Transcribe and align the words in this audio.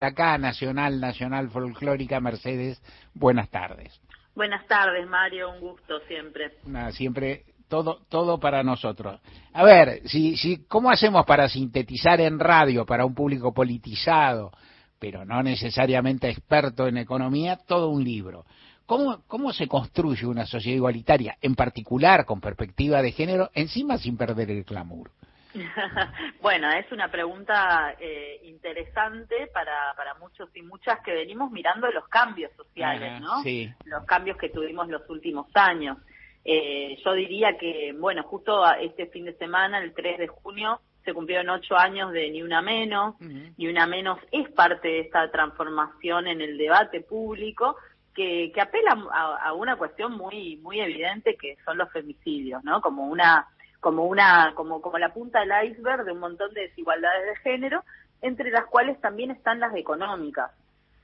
acá, 0.00 0.36
Nacional, 0.36 1.00
Nacional 1.00 1.48
Folclórica, 1.48 2.20
Mercedes, 2.20 2.82
buenas 3.14 3.48
tardes. 3.48 3.98
Buenas 4.34 4.66
tardes, 4.66 5.06
Mario, 5.08 5.50
un 5.50 5.60
gusto 5.60 6.00
siempre. 6.06 6.52
Nada, 6.66 6.92
siempre 6.92 7.44
todo, 7.68 8.00
todo 8.10 8.38
para 8.38 8.62
nosotros. 8.62 9.18
A 9.54 9.64
ver, 9.64 10.02
si, 10.06 10.36
si, 10.36 10.64
¿cómo 10.66 10.90
hacemos 10.90 11.24
para 11.24 11.48
sintetizar 11.48 12.20
en 12.20 12.38
radio 12.38 12.84
para 12.84 13.06
un 13.06 13.14
público 13.14 13.54
politizado, 13.54 14.52
pero 14.98 15.24
no 15.24 15.42
necesariamente 15.42 16.28
experto 16.28 16.86
en 16.86 16.98
economía, 16.98 17.56
todo 17.56 17.88
un 17.88 18.04
libro? 18.04 18.44
¿Cómo, 18.84 19.22
¿Cómo 19.26 19.54
se 19.54 19.66
construye 19.66 20.26
una 20.26 20.44
sociedad 20.44 20.76
igualitaria, 20.76 21.38
en 21.40 21.54
particular 21.54 22.26
con 22.26 22.42
perspectiva 22.42 23.00
de 23.00 23.12
género, 23.12 23.50
encima 23.54 23.96
sin 23.96 24.18
perder 24.18 24.50
el 24.50 24.64
clamor? 24.66 25.10
bueno, 26.40 26.70
es 26.70 26.90
una 26.92 27.08
pregunta 27.08 27.94
eh, 27.98 28.40
interesante 28.44 29.48
para, 29.52 29.94
para 29.96 30.14
muchos 30.14 30.48
y 30.54 30.62
muchas 30.62 31.00
que 31.00 31.12
venimos 31.12 31.50
mirando 31.50 31.90
los 31.90 32.06
cambios 32.08 32.52
sociales, 32.56 33.20
¿no? 33.20 33.42
Sí. 33.42 33.70
Los 33.84 34.04
cambios 34.04 34.36
que 34.36 34.48
tuvimos 34.48 34.88
los 34.88 35.08
últimos 35.08 35.46
años. 35.54 35.98
Eh, 36.44 36.96
yo 37.04 37.12
diría 37.12 37.58
que, 37.58 37.94
bueno, 37.98 38.22
justo 38.22 38.64
este 38.74 39.06
fin 39.06 39.24
de 39.24 39.34
semana, 39.34 39.78
el 39.78 39.94
3 39.94 40.18
de 40.18 40.28
junio, 40.28 40.80
se 41.04 41.14
cumplieron 41.14 41.48
ocho 41.50 41.76
años 41.76 42.12
de 42.12 42.30
Ni 42.30 42.42
Una 42.42 42.62
Menos. 42.62 43.14
Ni 43.20 43.68
Una 43.68 43.86
Menos 43.86 44.18
es 44.32 44.48
parte 44.50 44.88
de 44.88 45.00
esta 45.00 45.30
transformación 45.30 46.26
en 46.26 46.40
el 46.40 46.58
debate 46.58 47.00
público 47.00 47.76
que, 48.14 48.50
que 48.52 48.60
apela 48.60 48.96
a, 49.12 49.48
a 49.48 49.52
una 49.52 49.76
cuestión 49.76 50.16
muy, 50.16 50.56
muy 50.56 50.80
evidente 50.80 51.36
que 51.36 51.56
son 51.64 51.78
los 51.78 51.90
femicidios, 51.92 52.64
¿no? 52.64 52.80
Como 52.80 53.06
una 53.06 53.46
como 53.86 54.04
una 54.04 54.52
como 54.56 54.80
como 54.80 54.98
la 54.98 55.14
punta 55.14 55.38
del 55.38 55.70
iceberg 55.70 56.04
de 56.04 56.10
un 56.10 56.18
montón 56.18 56.52
de 56.54 56.62
desigualdades 56.62 57.24
de 57.24 57.36
género 57.36 57.84
entre 58.20 58.50
las 58.50 58.66
cuales 58.66 59.00
también 59.00 59.30
están 59.30 59.60
las 59.60 59.76
económicas 59.76 60.50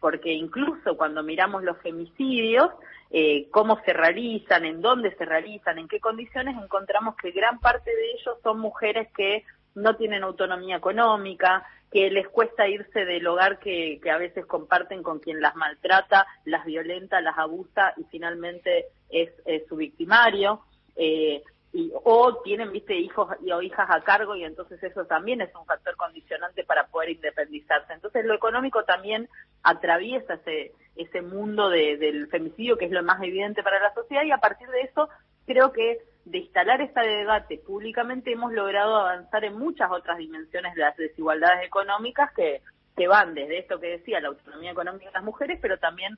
porque 0.00 0.32
incluso 0.32 0.96
cuando 0.96 1.22
miramos 1.22 1.62
los 1.62 1.78
femicidios 1.78 2.70
eh, 3.12 3.46
cómo 3.52 3.78
se 3.84 3.92
realizan 3.92 4.64
en 4.64 4.80
dónde 4.80 5.14
se 5.14 5.24
realizan 5.24 5.78
en 5.78 5.86
qué 5.86 6.00
condiciones 6.00 6.56
encontramos 6.60 7.14
que 7.14 7.30
gran 7.30 7.60
parte 7.60 7.88
de 7.88 8.10
ellos 8.14 8.36
son 8.42 8.58
mujeres 8.58 9.06
que 9.16 9.44
no 9.76 9.94
tienen 9.94 10.24
autonomía 10.24 10.76
económica, 10.76 11.64
que 11.90 12.10
les 12.10 12.28
cuesta 12.28 12.68
irse 12.68 13.04
del 13.04 13.26
hogar 13.26 13.60
que, 13.60 14.00
que 14.02 14.10
a 14.10 14.18
veces 14.18 14.44
comparten 14.44 15.02
con 15.02 15.18
quien 15.20 15.40
las 15.40 15.54
maltrata, 15.54 16.26
las 16.44 16.66
violenta, 16.66 17.22
las 17.22 17.38
abusa 17.38 17.94
y 17.96 18.04
finalmente 18.10 18.86
es, 19.08 19.30
es 19.46 19.66
su 19.68 19.76
victimario. 19.76 20.60
Eh, 20.94 21.42
y, 21.72 21.90
o 22.04 22.42
tienen, 22.42 22.70
viste, 22.70 22.94
hijos 22.94 23.28
y, 23.42 23.50
o 23.50 23.62
hijas 23.62 23.88
a 23.90 24.02
cargo 24.02 24.36
y 24.36 24.44
entonces 24.44 24.82
eso 24.82 25.06
también 25.06 25.40
es 25.40 25.54
un 25.54 25.64
factor 25.64 25.96
condicionante 25.96 26.64
para 26.64 26.86
poder 26.86 27.10
independizarse. 27.10 27.92
Entonces 27.94 28.24
lo 28.24 28.34
económico 28.34 28.84
también 28.84 29.28
atraviesa 29.62 30.34
ese, 30.34 30.72
ese 30.96 31.22
mundo 31.22 31.70
de, 31.70 31.96
del 31.96 32.28
femicidio 32.28 32.76
que 32.76 32.84
es 32.84 32.90
lo 32.90 33.02
más 33.02 33.22
evidente 33.22 33.62
para 33.62 33.80
la 33.80 33.94
sociedad 33.94 34.24
y 34.24 34.32
a 34.32 34.38
partir 34.38 34.68
de 34.68 34.82
eso 34.82 35.08
creo 35.46 35.72
que 35.72 35.98
de 36.24 36.38
instalar 36.38 36.80
este 36.80 37.00
debate 37.00 37.58
públicamente 37.58 38.32
hemos 38.32 38.52
logrado 38.52 38.96
avanzar 38.96 39.44
en 39.44 39.58
muchas 39.58 39.90
otras 39.90 40.18
dimensiones 40.18 40.74
de 40.74 40.82
las 40.82 40.96
desigualdades 40.96 41.66
económicas 41.66 42.32
que, 42.32 42.62
que 42.96 43.08
van 43.08 43.34
desde 43.34 43.58
esto 43.58 43.80
que 43.80 43.98
decía, 43.98 44.20
la 44.20 44.28
autonomía 44.28 44.70
económica 44.70 45.06
de 45.06 45.12
las 45.12 45.24
mujeres, 45.24 45.58
pero 45.60 45.78
también 45.78 46.16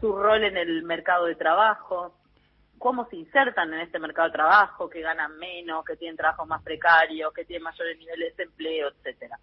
su 0.00 0.16
rol 0.16 0.42
en 0.42 0.56
el 0.56 0.82
mercado 0.82 1.26
de 1.26 1.36
trabajo, 1.36 2.14
cómo 2.78 3.06
se 3.08 3.16
insertan 3.16 3.72
en 3.74 3.80
este 3.80 3.98
mercado 3.98 4.28
de 4.28 4.34
trabajo, 4.34 4.88
que 4.88 5.00
ganan 5.00 5.36
menos, 5.38 5.84
que 5.84 5.96
tienen 5.96 6.16
trabajo 6.16 6.46
más 6.46 6.62
precario, 6.62 7.32
que 7.32 7.44
tienen 7.44 7.64
mayores 7.64 7.98
niveles 7.98 8.36
de 8.36 8.44
empleo, 8.44 8.88
etcétera. 8.88 9.38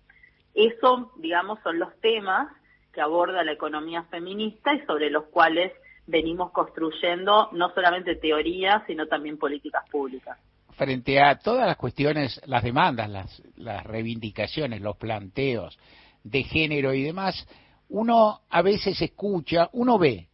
Eso, 0.53 1.11
digamos, 1.17 1.59
son 1.63 1.79
los 1.79 1.99
temas 1.99 2.51
que 2.91 3.01
aborda 3.01 3.43
la 3.43 3.53
economía 3.53 4.03
feminista 4.03 4.73
y 4.73 4.85
sobre 4.85 5.09
los 5.09 5.25
cuales 5.25 5.71
venimos 6.05 6.51
construyendo 6.51 7.49
no 7.53 7.73
solamente 7.73 8.15
teorías, 8.15 8.83
sino 8.85 9.07
también 9.07 9.37
políticas 9.37 9.89
públicas. 9.89 10.37
Frente 10.75 11.21
a 11.21 11.37
todas 11.37 11.67
las 11.67 11.77
cuestiones, 11.77 12.41
las 12.45 12.63
demandas, 12.63 13.09
las, 13.09 13.43
las 13.55 13.83
reivindicaciones, 13.83 14.81
los 14.81 14.97
planteos 14.97 15.77
de 16.23 16.43
género 16.43 16.93
y 16.93 17.03
demás, 17.03 17.47
uno 17.89 18.41
a 18.49 18.61
veces 18.61 19.01
escucha, 19.01 19.69
uno 19.73 19.97
ve 19.97 20.29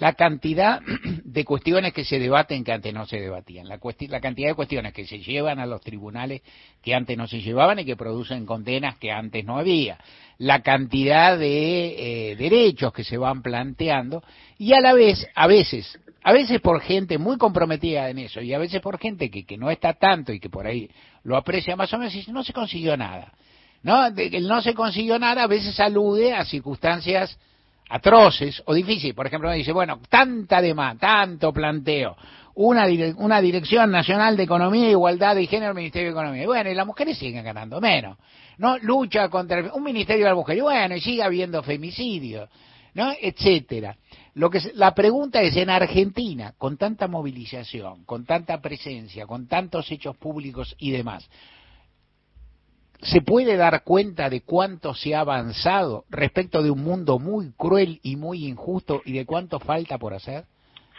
la 0.00 0.14
cantidad 0.14 0.80
de 1.24 1.44
cuestiones 1.44 1.92
que 1.92 2.04
se 2.04 2.18
debaten 2.18 2.64
que 2.64 2.72
antes 2.72 2.92
no 2.92 3.06
se 3.06 3.20
debatían, 3.20 3.68
la, 3.68 3.78
la, 4.08 4.20
cantidad 4.20 4.48
de 4.48 4.54
cuestiones 4.54 4.92
que 4.92 5.06
se 5.06 5.18
llevan 5.18 5.58
a 5.58 5.66
los 5.66 5.80
tribunales 5.80 6.42
que 6.82 6.94
antes 6.94 7.16
no 7.16 7.26
se 7.26 7.40
llevaban 7.40 7.78
y 7.78 7.84
que 7.84 7.96
producen 7.96 8.46
condenas 8.46 8.98
que 8.98 9.10
antes 9.10 9.44
no 9.44 9.58
había, 9.58 9.98
la 10.38 10.62
cantidad 10.62 11.38
de 11.38 12.30
eh, 12.30 12.36
derechos 12.36 12.92
que 12.92 13.04
se 13.04 13.16
van 13.16 13.42
planteando 13.42 14.22
y 14.58 14.72
a 14.72 14.80
la 14.80 14.92
vez, 14.92 15.26
a 15.34 15.46
veces, 15.46 15.98
a 16.22 16.32
veces 16.32 16.60
por 16.60 16.80
gente 16.80 17.18
muy 17.18 17.36
comprometida 17.36 18.08
en 18.10 18.18
eso 18.18 18.40
y 18.40 18.52
a 18.52 18.58
veces 18.58 18.80
por 18.80 18.98
gente 18.98 19.30
que, 19.30 19.44
que 19.44 19.56
no 19.56 19.70
está 19.70 19.94
tanto 19.94 20.32
y 20.32 20.40
que 20.40 20.50
por 20.50 20.66
ahí 20.66 20.90
lo 21.22 21.36
aprecia 21.36 21.76
más 21.76 21.92
o 21.92 21.98
menos 21.98 22.14
y 22.14 22.30
no 22.30 22.42
se 22.44 22.52
consiguió 22.52 22.96
nada. 22.96 23.32
¿No? 23.82 24.10
De 24.10 24.30
que 24.30 24.40
no 24.40 24.62
se 24.62 24.72
consiguió 24.72 25.18
nada 25.18 25.42
a 25.42 25.46
veces 25.46 25.78
alude 25.78 26.32
a 26.32 26.46
circunstancias 26.46 27.38
atroces 27.94 28.60
o 28.66 28.74
difíciles. 28.74 29.14
Por 29.14 29.28
ejemplo, 29.28 29.52
dice, 29.52 29.70
bueno, 29.70 30.00
tanta 30.08 30.60
demanda, 30.60 30.98
tanto 30.98 31.52
planteo, 31.52 32.16
una, 32.54 32.86
una 33.18 33.40
Dirección 33.40 33.92
Nacional 33.92 34.36
de 34.36 34.42
Economía, 34.42 34.90
Igualdad 34.90 35.36
y 35.36 35.46
Género, 35.46 35.74
Ministerio 35.74 36.08
de 36.08 36.12
Economía. 36.12 36.42
Y 36.42 36.46
bueno, 36.46 36.70
y 36.70 36.74
las 36.74 36.86
mujeres 36.86 37.16
siguen 37.16 37.44
ganando 37.44 37.80
menos. 37.80 38.18
¿No? 38.58 38.78
Lucha 38.78 39.28
contra 39.28 39.72
un 39.72 39.82
Ministerio 39.84 40.24
de 40.24 40.30
la 40.30 40.34
Mujer. 40.34 40.58
Y 40.58 40.60
bueno, 40.60 40.96
y 40.96 41.00
sigue 41.00 41.22
habiendo 41.22 41.62
femicidios. 41.62 42.48
¿No? 42.94 43.12
Etcétera. 43.20 43.96
Lo 44.34 44.50
que 44.50 44.60
la 44.74 44.92
pregunta 44.92 45.40
es 45.42 45.56
en 45.56 45.70
Argentina, 45.70 46.52
con 46.58 46.76
tanta 46.76 47.06
movilización, 47.06 48.04
con 48.04 48.24
tanta 48.24 48.60
presencia, 48.60 49.26
con 49.26 49.46
tantos 49.46 49.90
hechos 49.92 50.16
públicos 50.16 50.74
y 50.78 50.90
demás, 50.90 51.28
se 53.04 53.20
puede 53.20 53.56
dar 53.56 53.84
cuenta 53.84 54.30
de 54.30 54.42
cuánto 54.42 54.94
se 54.94 55.14
ha 55.14 55.20
avanzado 55.20 56.04
respecto 56.08 56.62
de 56.62 56.70
un 56.70 56.82
mundo 56.82 57.18
muy 57.18 57.52
cruel 57.52 58.00
y 58.02 58.16
muy 58.16 58.46
injusto 58.46 59.02
y 59.04 59.12
de 59.12 59.26
cuánto 59.26 59.60
falta 59.60 59.98
por 59.98 60.14
hacer? 60.14 60.44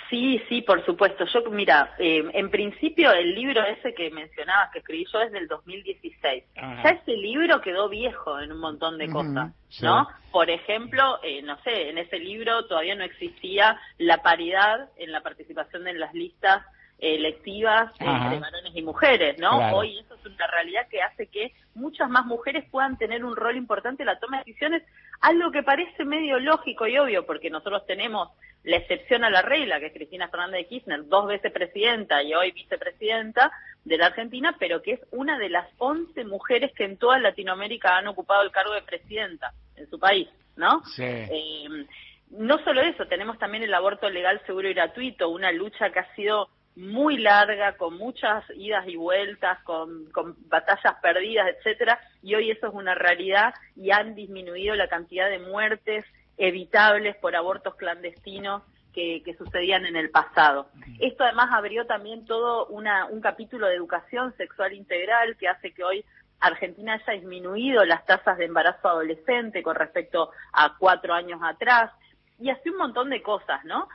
Sí, 0.09 0.39
sí, 0.47 0.61
por 0.61 0.85
supuesto. 0.85 1.25
Yo, 1.25 1.49
mira, 1.49 1.95
eh, 1.97 2.23
en 2.33 2.51
principio 2.51 3.11
el 3.11 3.33
libro 3.33 3.63
ese 3.65 3.95
que 3.95 4.11
mencionabas, 4.11 4.71
que 4.71 4.79
escribí 4.79 5.05
yo, 5.11 5.19
es 5.19 5.31
del 5.31 5.47
2016. 5.47 6.43
Ajá. 6.55 6.83
Ya 6.83 6.89
ese 6.91 7.17
libro 7.17 7.59
quedó 7.61 7.89
viejo 7.89 8.39
en 8.39 8.51
un 8.51 8.59
montón 8.59 8.99
de 8.99 9.09
cosas, 9.09 9.51
¿no? 9.81 10.07
Por 10.31 10.51
ejemplo, 10.51 11.19
eh, 11.23 11.41
no 11.41 11.57
sé, 11.63 11.89
en 11.89 11.97
ese 11.97 12.19
libro 12.19 12.67
todavía 12.67 12.93
no 12.93 13.03
existía 13.03 13.79
la 13.97 14.21
paridad 14.21 14.89
en 14.97 15.11
la 15.11 15.21
participación 15.21 15.87
en 15.87 15.99
las 15.99 16.13
listas 16.13 16.63
electivas 16.99 17.91
entre 17.99 18.39
varones 18.39 18.75
y 18.75 18.81
mujeres, 18.81 19.39
¿no? 19.39 19.57
Claro. 19.57 19.77
Hoy 19.77 19.97
eso 19.97 20.14
es 20.14 20.14
una 20.35 20.47
realidad 20.47 20.87
que 20.89 21.01
hace 21.01 21.27
que 21.27 21.53
muchas 21.73 22.09
más 22.09 22.25
mujeres 22.25 22.65
puedan 22.69 22.97
tener 22.97 23.25
un 23.25 23.35
rol 23.35 23.57
importante 23.57 24.03
en 24.03 24.07
la 24.07 24.19
toma 24.19 24.37
de 24.37 24.43
decisiones, 24.45 24.83
algo 25.21 25.51
que 25.51 25.63
parece 25.63 26.05
medio 26.05 26.39
lógico 26.39 26.87
y 26.87 26.97
obvio, 26.97 27.25
porque 27.25 27.49
nosotros 27.49 27.85
tenemos 27.85 28.29
la 28.63 28.77
excepción 28.77 29.23
a 29.23 29.29
la 29.29 29.41
regla, 29.41 29.79
que 29.79 29.87
es 29.87 29.93
Cristina 29.93 30.27
Fernández 30.27 30.61
de 30.61 30.67
Kirchner, 30.67 31.07
dos 31.07 31.27
veces 31.27 31.51
presidenta 31.51 32.23
y 32.23 32.33
hoy 32.33 32.51
vicepresidenta 32.51 33.51
de 33.83 33.97
la 33.97 34.07
Argentina, 34.07 34.55
pero 34.59 34.81
que 34.81 34.93
es 34.93 34.99
una 35.11 35.37
de 35.37 35.49
las 35.49 35.67
11 35.77 36.25
mujeres 36.25 36.71
que 36.73 36.85
en 36.85 36.97
toda 36.97 37.19
Latinoamérica 37.19 37.97
han 37.97 38.07
ocupado 38.07 38.41
el 38.41 38.51
cargo 38.51 38.73
de 38.73 38.81
presidenta 38.81 39.53
en 39.75 39.87
su 39.89 39.99
país, 39.99 40.27
¿no? 40.55 40.83
Sí. 40.85 41.03
Eh, 41.03 41.85
no 42.31 42.57
solo 42.63 42.81
eso, 42.81 43.05
tenemos 43.05 43.37
también 43.37 43.63
el 43.63 43.73
aborto 43.73 44.09
legal, 44.09 44.41
seguro 44.47 44.67
y 44.67 44.73
gratuito, 44.73 45.29
una 45.29 45.51
lucha 45.51 45.91
que 45.91 45.99
ha 45.99 46.15
sido 46.15 46.49
muy 46.75 47.17
larga, 47.17 47.77
con 47.77 47.97
muchas 47.97 48.43
idas 48.55 48.87
y 48.87 48.95
vueltas, 48.97 49.59
con, 49.63 50.11
con, 50.11 50.35
batallas 50.49 50.95
perdidas, 51.01 51.47
etcétera, 51.57 51.99
y 52.21 52.35
hoy 52.35 52.51
eso 52.51 52.67
es 52.67 52.73
una 52.73 52.95
realidad 52.95 53.53
y 53.75 53.91
han 53.91 54.15
disminuido 54.15 54.75
la 54.75 54.89
cantidad 54.89 55.29
de 55.29 55.39
muertes 55.39 56.05
evitables 56.37 57.15
por 57.17 57.35
abortos 57.35 57.75
clandestinos 57.75 58.63
que, 58.93 59.21
que 59.23 59.35
sucedían 59.35 59.85
en 59.85 59.95
el 59.95 60.09
pasado. 60.09 60.69
Esto 60.99 61.23
además 61.23 61.49
abrió 61.51 61.85
también 61.85 62.25
todo 62.25 62.65
una, 62.67 63.05
un 63.05 63.21
capítulo 63.21 63.67
de 63.67 63.75
educación 63.75 64.35
sexual 64.35 64.73
integral 64.73 65.37
que 65.37 65.47
hace 65.47 65.73
que 65.73 65.83
hoy 65.83 66.05
Argentina 66.39 66.93
haya 66.93 67.13
disminuido 67.13 67.85
las 67.85 68.05
tasas 68.05 68.37
de 68.37 68.45
embarazo 68.45 68.87
adolescente 68.87 69.63
con 69.63 69.75
respecto 69.75 70.31
a 70.53 70.75
cuatro 70.77 71.13
años 71.13 71.39
atrás 71.43 71.91
y 72.39 72.49
así 72.49 72.69
un 72.69 72.77
montón 72.77 73.09
de 73.09 73.21
cosas, 73.21 73.63
¿no? 73.65 73.87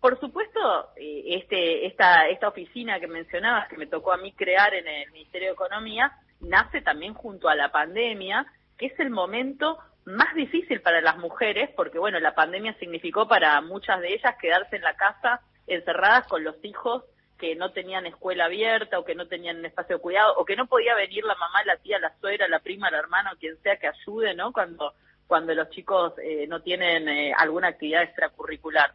Por 0.00 0.20
supuesto, 0.20 0.90
este, 0.96 1.86
esta, 1.86 2.28
esta 2.28 2.48
oficina 2.48 3.00
que 3.00 3.06
mencionabas, 3.06 3.68
que 3.68 3.76
me 3.76 3.86
tocó 3.86 4.12
a 4.12 4.18
mí 4.18 4.32
crear 4.32 4.74
en 4.74 4.86
el 4.86 5.10
Ministerio 5.12 5.48
de 5.48 5.54
Economía, 5.54 6.12
nace 6.40 6.80
también 6.82 7.14
junto 7.14 7.48
a 7.48 7.54
la 7.54 7.72
pandemia, 7.72 8.46
que 8.78 8.86
es 8.86 9.00
el 9.00 9.10
momento 9.10 9.78
más 10.04 10.34
difícil 10.34 10.80
para 10.80 11.00
las 11.00 11.18
mujeres, 11.18 11.70
porque 11.74 11.98
bueno, 11.98 12.20
la 12.20 12.34
pandemia 12.34 12.74
significó 12.78 13.26
para 13.26 13.60
muchas 13.60 14.00
de 14.00 14.14
ellas 14.14 14.36
quedarse 14.40 14.76
en 14.76 14.82
la 14.82 14.94
casa 14.94 15.40
encerradas 15.66 16.28
con 16.28 16.44
los 16.44 16.56
hijos 16.64 17.02
que 17.38 17.56
no 17.56 17.72
tenían 17.72 18.06
escuela 18.06 18.44
abierta 18.46 18.98
o 18.98 19.04
que 19.04 19.14
no 19.14 19.26
tenían 19.26 19.64
espacio 19.64 19.96
de 19.96 20.02
cuidado 20.02 20.34
o 20.36 20.44
que 20.44 20.56
no 20.56 20.66
podía 20.66 20.94
venir 20.94 21.24
la 21.24 21.34
mamá, 21.34 21.64
la 21.64 21.76
tía, 21.76 21.98
la 21.98 22.14
suegra, 22.20 22.48
la 22.48 22.60
prima, 22.60 22.88
el 22.88 22.94
hermano, 22.94 23.30
quien 23.38 23.60
sea 23.62 23.76
que 23.76 23.88
ayude, 23.88 24.34
¿no? 24.34 24.52
Cuando 24.52 24.94
cuando 25.26 25.54
los 25.54 25.70
chicos 25.70 26.14
eh, 26.22 26.46
no 26.46 26.62
tienen 26.62 27.08
eh, 27.08 27.32
alguna 27.36 27.68
actividad 27.68 28.02
extracurricular. 28.02 28.92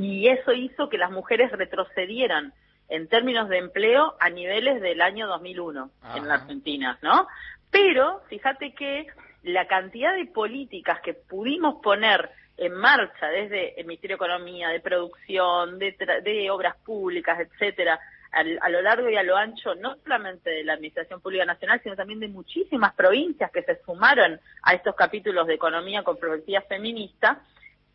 Y 0.00 0.28
eso 0.28 0.52
hizo 0.52 0.88
que 0.88 0.98
las 0.98 1.10
mujeres 1.10 1.52
retrocedieran 1.52 2.52
en 2.88 3.06
términos 3.08 3.48
de 3.48 3.58
empleo 3.58 4.16
a 4.18 4.30
niveles 4.30 4.80
del 4.80 5.00
año 5.00 5.26
2001 5.28 5.90
en 6.16 6.28
la 6.28 6.34
Argentina, 6.34 6.98
¿no? 7.02 7.28
Pero 7.70 8.22
fíjate 8.28 8.74
que 8.74 9.06
la 9.42 9.66
cantidad 9.66 10.14
de 10.14 10.26
políticas 10.26 11.00
que 11.00 11.14
pudimos 11.14 11.76
poner 11.82 12.30
en 12.56 12.74
marcha 12.74 13.28
desde 13.28 13.80
el 13.80 13.86
Ministerio 13.86 14.16
de 14.16 14.24
Economía, 14.24 14.68
de 14.68 14.80
producción, 14.80 15.78
de, 15.78 15.96
de 16.24 16.50
obras 16.50 16.76
públicas, 16.84 17.38
etcétera, 17.38 18.00
a, 18.32 18.68
lo 18.68 18.80
largo 18.80 19.08
y 19.08 19.16
a 19.16 19.22
lo 19.22 19.36
ancho, 19.36 19.74
no 19.74 19.96
solamente 20.04 20.50
de 20.50 20.64
la 20.64 20.74
Administración 20.74 21.20
Pública 21.20 21.44
Nacional, 21.44 21.80
sino 21.82 21.96
también 21.96 22.20
de 22.20 22.28
muchísimas 22.28 22.94
provincias 22.94 23.50
que 23.50 23.62
se 23.62 23.80
sumaron 23.82 24.40
a 24.62 24.74
estos 24.74 24.94
capítulos 24.94 25.46
de 25.46 25.54
economía 25.54 26.02
con 26.02 26.16
perspectiva 26.16 26.60
feminista, 26.62 27.42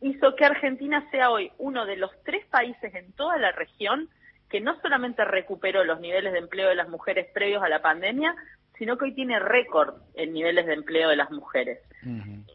hizo 0.01 0.35
que 0.35 0.45
Argentina 0.45 1.07
sea 1.11 1.29
hoy 1.29 1.51
uno 1.57 1.85
de 1.85 1.97
los 1.97 2.11
tres 2.23 2.45
países 2.47 2.93
en 2.93 3.11
toda 3.13 3.37
la 3.37 3.51
región 3.51 4.09
que 4.49 4.61
no 4.61 4.79
solamente 4.81 5.25
recuperó 5.25 5.83
los 5.83 5.99
niveles 5.99 6.31
de 6.33 6.39
empleo 6.39 6.69
de 6.69 6.75
las 6.75 6.87
mujeres 6.89 7.27
previos 7.33 7.63
a 7.63 7.69
la 7.69 7.81
pandemia, 7.81 8.35
sino 8.77 8.97
que 8.97 9.05
hoy 9.05 9.13
tiene 9.13 9.39
récord 9.39 9.95
en 10.13 10.33
niveles 10.33 10.65
de 10.65 10.73
empleo 10.73 11.09
de 11.09 11.15
las 11.15 11.31
mujeres. 11.31 11.79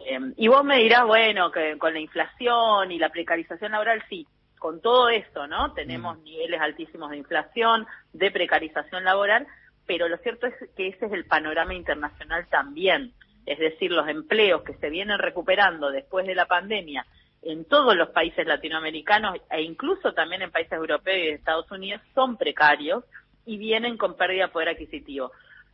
Em, 0.06 0.32
y 0.36 0.48
vos 0.48 0.64
me 0.64 0.78
dirás, 0.78 1.06
bueno, 1.06 1.50
que 1.50 1.76
con 1.78 1.92
la 1.92 2.00
inflación 2.00 2.92
y 2.92 2.98
la 2.98 3.08
precarización 3.08 3.72
laboral, 3.72 4.02
sí, 4.08 4.26
con 4.58 4.80
todo 4.80 5.08
eso, 5.08 5.46
¿no? 5.46 5.72
Tenemos 5.72 6.18
niveles 6.20 6.60
altísimos 6.60 7.10
de 7.10 7.16
inflación, 7.16 7.86
de 8.12 8.30
precarización 8.30 9.04
laboral, 9.04 9.46
pero 9.86 10.08
lo 10.08 10.18
cierto 10.18 10.46
es 10.46 10.54
que 10.76 10.88
ese 10.88 11.06
es 11.06 11.12
el 11.12 11.24
panorama 11.24 11.74
internacional 11.74 12.46
también. 12.48 13.12
Es 13.46 13.58
decir, 13.58 13.90
los 13.90 14.06
empleos 14.06 14.62
que 14.62 14.74
se 14.74 14.90
vienen 14.90 15.18
recuperando 15.18 15.90
después 15.90 16.26
de 16.26 16.34
la 16.34 16.46
pandemia 16.46 17.06
en 17.42 17.64
todos 17.64 17.96
los 17.96 18.10
países 18.10 18.46
latinoamericanos 18.46 19.38
e 19.50 19.62
incluso 19.62 20.12
también 20.12 20.42
en 20.42 20.50
países 20.50 20.72
europeos 20.72 21.18
y 21.18 21.28
Estados 21.28 21.70
Unidos 21.70 22.02
son 22.14 22.36
precarios 22.36 23.04
y 23.46 23.56
vienen 23.56 23.96
con 23.96 24.16
pérdida 24.16 24.46
de 24.46 24.52
poder 24.52 24.68
adquisitivo. 24.70 25.32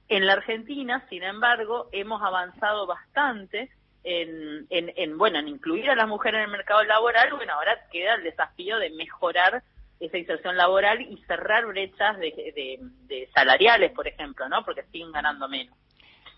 En 0.08 0.26
la 0.26 0.34
Argentina, 0.34 1.04
sin 1.08 1.24
embargo, 1.24 1.88
hemos 1.92 2.22
avanzado 2.22 2.86
bastante 2.86 3.70
en, 4.04 4.66
en, 4.70 5.18
bueno, 5.18 5.40
en 5.40 5.48
incluir 5.48 5.90
a 5.90 5.96
las 5.96 6.06
mujeres 6.06 6.38
en 6.38 6.44
el 6.44 6.50
mercado 6.50 6.84
laboral. 6.84 7.32
Bueno, 7.34 7.54
ahora 7.54 7.76
queda 7.90 8.14
el 8.14 8.22
desafío 8.22 8.78
de 8.78 8.90
mejorar 8.90 9.64
esa 9.98 10.18
inserción 10.18 10.56
laboral 10.56 11.00
y 11.00 11.16
cerrar 11.26 11.66
brechas 11.66 12.16
de, 12.18 13.28
salariales, 13.34 13.92
por 13.92 14.06
ejemplo, 14.06 14.48
¿no? 14.48 14.64
Porque 14.64 14.84
siguen 14.92 15.10
ganando 15.10 15.48
menos. 15.48 15.76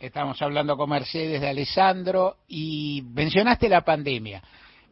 Estamos 0.01 0.41
hablando 0.41 0.77
con 0.77 0.89
Mercedes 0.89 1.41
de 1.41 1.49
Alessandro 1.49 2.37
y 2.47 3.03
mencionaste 3.13 3.69
la 3.69 3.83
pandemia. 3.83 4.43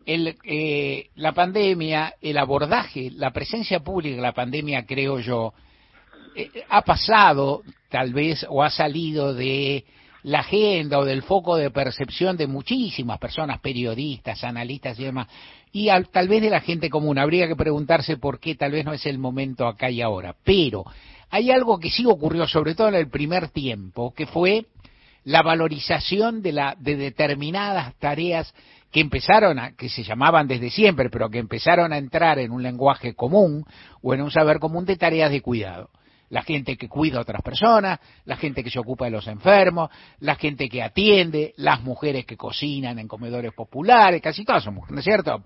El, 0.06 0.36
eh, 0.44 1.10
la 1.16 1.32
pandemia, 1.32 2.14
el 2.22 2.38
abordaje, 2.38 3.10
la 3.10 3.32
presencia 3.32 3.80
pública 3.80 4.16
de 4.16 4.22
la 4.22 4.32
pandemia, 4.32 4.86
creo 4.86 5.18
yo, 5.18 5.52
eh, 6.36 6.48
ha 6.68 6.82
pasado 6.82 7.62
tal 7.90 8.12
vez 8.12 8.46
o 8.48 8.62
ha 8.62 8.70
salido 8.70 9.34
de 9.34 9.84
la 10.22 10.40
agenda 10.40 10.98
o 10.98 11.04
del 11.04 11.22
foco 11.22 11.56
de 11.56 11.70
percepción 11.70 12.36
de 12.36 12.46
muchísimas 12.46 13.18
personas, 13.18 13.60
periodistas, 13.60 14.42
analistas 14.44 14.98
y 14.98 15.04
demás, 15.04 15.28
y 15.72 15.88
tal 16.10 16.28
vez 16.28 16.42
de 16.42 16.50
la 16.50 16.60
gente 16.60 16.90
común. 16.90 17.18
Habría 17.18 17.46
que 17.46 17.56
preguntarse 17.56 18.16
por 18.16 18.40
qué 18.40 18.54
tal 18.54 18.72
vez 18.72 18.84
no 18.84 18.92
es 18.92 19.06
el 19.06 19.18
momento 19.18 19.66
acá 19.66 19.90
y 19.90 20.02
ahora. 20.02 20.34
Pero 20.44 20.84
hay 21.30 21.50
algo 21.50 21.78
que 21.78 21.90
sí 21.90 22.04
ocurrió, 22.06 22.46
sobre 22.46 22.74
todo 22.74 22.88
en 22.88 22.94
el 22.96 23.08
primer 23.08 23.48
tiempo, 23.48 24.12
que 24.14 24.26
fue 24.26 24.66
la 25.24 25.42
valorización 25.42 26.42
de, 26.42 26.52
la, 26.52 26.76
de 26.78 26.96
determinadas 26.96 27.94
tareas 27.98 28.52
que 28.90 29.00
empezaron 29.00 29.58
a, 29.58 29.72
que 29.72 29.88
se 29.88 30.02
llamaban 30.02 30.46
desde 30.46 30.70
siempre, 30.70 31.10
pero 31.10 31.28
que 31.28 31.38
empezaron 31.38 31.92
a 31.92 31.98
entrar 31.98 32.38
en 32.38 32.50
un 32.50 32.62
lenguaje 32.62 33.14
común 33.14 33.64
o 34.02 34.14
en 34.14 34.22
un 34.22 34.30
saber 34.30 34.58
común 34.58 34.84
de 34.84 34.96
tareas 34.96 35.30
de 35.30 35.40
cuidado 35.40 35.90
la 36.28 36.42
gente 36.42 36.76
que 36.76 36.88
cuida 36.88 37.18
a 37.18 37.22
otras 37.22 37.42
personas, 37.42 38.00
la 38.24 38.36
gente 38.36 38.64
que 38.64 38.70
se 38.70 38.78
ocupa 38.78 39.04
de 39.04 39.12
los 39.12 39.26
enfermos, 39.26 39.90
la 40.20 40.34
gente 40.34 40.68
que 40.68 40.82
atiende, 40.82 41.54
las 41.56 41.82
mujeres 41.82 42.26
que 42.26 42.36
cocinan 42.36 42.98
en 42.98 43.08
comedores 43.08 43.52
populares, 43.52 44.20
casi 44.20 44.44
todas 44.44 44.64
son 44.64 44.74
mujeres, 44.74 44.92
¿no 44.94 44.98
es 44.98 45.04
cierto? 45.04 45.42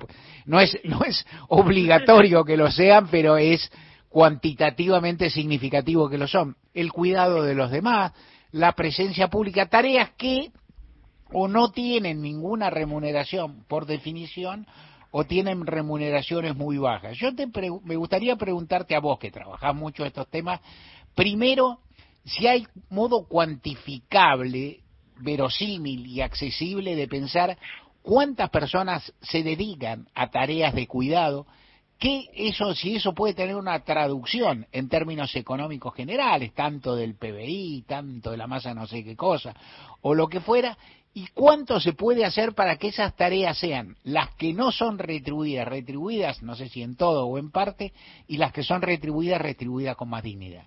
No 0.47 0.61
es, 0.61 0.79
no 0.85 1.03
es 1.05 1.27
obligatorio 1.49 2.45
que 2.45 2.57
lo 2.57 2.71
sean, 2.71 3.09
pero 3.11 3.37
es 3.37 3.71
cuantitativamente 4.09 5.31
significativo 5.31 6.09
que 6.09 6.19
lo 6.19 6.27
son. 6.27 6.57
El 6.75 6.93
cuidado 6.93 7.43
de 7.43 7.55
los 7.55 7.71
demás, 7.71 8.13
la 8.53 8.73
presencia 8.73 9.29
pública, 9.29 9.67
tareas 9.67 10.11
que 10.17 10.51
o 11.33 11.49
no 11.49 11.71
tienen 11.71 12.23
ninguna 12.23 12.71
remuneración 12.71 13.65
por 13.69 13.87
definición 13.87 14.67
o 15.11 15.25
tienen 15.25 15.67
remuneraciones 15.67 16.57
muy 16.57 16.79
bajas. 16.79 17.17
Yo 17.19 17.35
te 17.35 17.47
me 17.85 17.97
gustaría 17.97 18.37
preguntarte 18.37 18.95
a 18.95 19.01
vos, 19.01 19.19
que 19.19 19.31
trabajás 19.31 19.75
mucho 19.75 20.05
estos 20.05 20.29
temas, 20.29 20.61
primero, 21.15 21.81
si 22.25 22.47
hay 22.47 22.67
modo 22.91 23.27
cuantificable, 23.27 24.81
verosímil 25.19 26.07
y 26.07 26.21
accesible 26.21 26.97
de 26.97 27.09
pensar 27.09 27.59
cuántas 28.03 28.51
personas 28.51 29.13
se 29.21 29.43
dedican 29.43 30.09
a 30.15 30.31
tareas 30.31 30.75
de 30.75 30.87
cuidado, 30.87 31.47
que 31.99 32.31
eso, 32.35 32.75
si 32.75 32.97
eso 32.97 33.13
puede 33.13 33.35
tener 33.35 33.57
una 33.57 33.79
traducción 33.81 34.67
en 34.73 34.89
términos 34.89 35.37
económicos 35.37 35.95
generales, 35.95 36.55
tanto 36.55 36.97
del 36.97 37.15
PBI, 37.15 37.85
tanto 37.87 38.31
de 38.31 38.39
la 38.39 38.47
masa 38.47 38.73
no 38.73 38.87
sé 38.87 39.05
qué 39.05 39.17
cosa, 39.17 39.55
o 40.01 40.15
lo 40.15 40.29
que 40.29 40.41
fuera, 40.41 40.79
¿Y 41.13 41.27
cuánto 41.35 41.81
se 41.81 41.93
puede 41.93 42.25
hacer 42.25 42.55
para 42.55 42.77
que 42.77 42.89
esas 42.89 43.17
tareas 43.17 43.59
sean 43.59 43.97
las 44.05 44.35
que 44.37 44.53
no 44.53 44.71
son 44.71 44.99
retribuidas, 44.99 45.67
retribuidas, 45.67 46.43
no 46.43 46.55
sé 46.55 46.69
si 46.69 46.83
en 46.83 46.97
todo 46.97 47.27
o 47.27 47.39
en 47.39 47.51
parte, 47.51 47.93
y 48.29 48.39
las 48.39 48.53
que 48.53 48.63
son 48.63 48.81
retribuidas, 48.81 49.41
retribuidas 49.41 49.97
con 49.97 50.09
más 50.09 50.23
dignidad? 50.23 50.65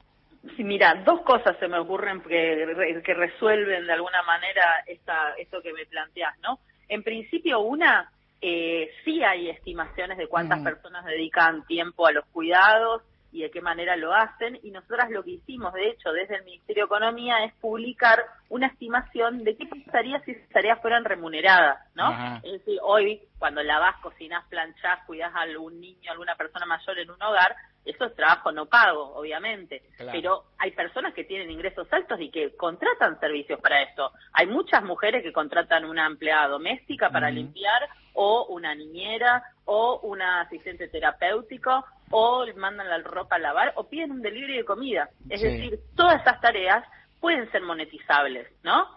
Sí, 0.58 0.64
mira, 0.66 1.02
dos 1.06 1.22
cosas 1.22 1.58
se 1.60 1.70
me 1.70 1.80
ocurren 1.80 2.22
que, 2.22 3.02
que 3.06 3.14
resuelven 3.14 3.88
de 3.88 3.94
alguna 3.94 4.22
manera 4.24 4.84
esta, 4.86 5.34
esto 5.38 5.62
que 5.62 5.72
me 5.72 5.86
planteas, 5.86 6.38
¿no? 6.40 6.60
En 6.90 7.02
principio, 7.02 7.62
una, 7.62 8.12
eh, 8.42 8.92
sí 9.06 9.24
hay 9.24 9.50
estimaciones 9.50 10.18
de 10.18 10.28
cuántas 10.28 10.62
personas 10.62 11.06
dedican 11.06 11.66
tiempo 11.66 12.06
a 12.06 12.12
los 12.12 12.26
cuidados, 12.26 13.02
y 13.34 13.42
de 13.42 13.52
qué 13.52 13.62
manera 13.62 13.98
lo 13.98 14.14
hacen. 14.14 14.60
Y 14.64 14.72
nosotras 14.72 15.10
lo 15.10 15.24
que 15.24 15.32
hicimos, 15.32 15.74
de 15.74 15.90
hecho, 15.90 16.14
desde 16.14 16.36
el 16.36 16.44
Ministerio 16.46 16.84
de 16.84 16.86
Economía 16.86 17.44
es 17.44 17.54
publicar 17.56 18.24
una 18.50 18.68
estimación 18.68 19.44
de 19.44 19.58
qué 19.58 19.66
pasaría 19.66 20.22
si 20.22 20.32
esas 20.32 20.50
tareas 20.50 20.80
fueran 20.82 21.04
remuneradas, 21.04 21.80
¿no? 21.96 22.40
Es 22.44 22.52
decir, 22.54 22.80
hoy, 22.84 23.22
cuando 23.40 23.64
lavas, 23.64 23.98
cocinas, 24.02 24.46
planchás, 24.50 25.00
cuidas 25.08 25.34
a 25.36 25.42
algún 25.42 25.82
niño, 25.82 26.10
a 26.10 26.12
alguna 26.12 26.36
persona 26.36 26.66
mayor 26.68 27.00
en 27.00 27.10
un 27.10 27.22
hogar, 27.22 27.56
eso 27.86 28.06
es 28.06 28.16
trabajo 28.16 28.52
no 28.52 28.68
pago, 28.68 29.16
obviamente. 29.16 29.82
Pero 30.12 30.46
hay 30.58 30.72
personas 30.72 31.14
que 31.14 31.24
tienen 31.24 31.50
ingresos 31.50 31.92
altos 31.92 32.20
y 32.22 32.30
que 32.30 32.56
contratan 32.56 33.20
servicios 33.20 33.60
para 33.60 33.82
esto. 33.82 34.12
Hay 34.32 34.48
muchas 34.48 34.84
mujeres 34.84 35.24
que 35.24 35.34
contratan 35.34 35.86
una 35.86 36.06
empleada 36.06 36.48
doméstica 36.48 37.10
para 37.10 37.30
limpiar 37.30 37.90
o 38.14 38.46
una 38.50 38.76
niñera 38.76 39.44
o 39.66 40.00
una 40.04 40.42
asistente 40.42 40.88
terapéutico 40.88 41.84
o 42.16 42.46
mandan 42.56 42.88
la 42.88 43.00
ropa 43.00 43.38
a 43.38 43.40
lavar 43.40 43.74
o 43.76 43.90
piden 43.90 44.12
un 44.12 44.22
delivery 44.22 44.58
de 44.58 44.66
comida. 44.66 45.10
Es 45.30 45.42
decir, 45.42 45.80
todas 45.96 46.22
esas 46.22 46.40
tareas 46.40 46.86
pueden 47.20 47.50
ser 47.52 47.64
monetizables, 47.64 48.48
¿no? 48.64 48.88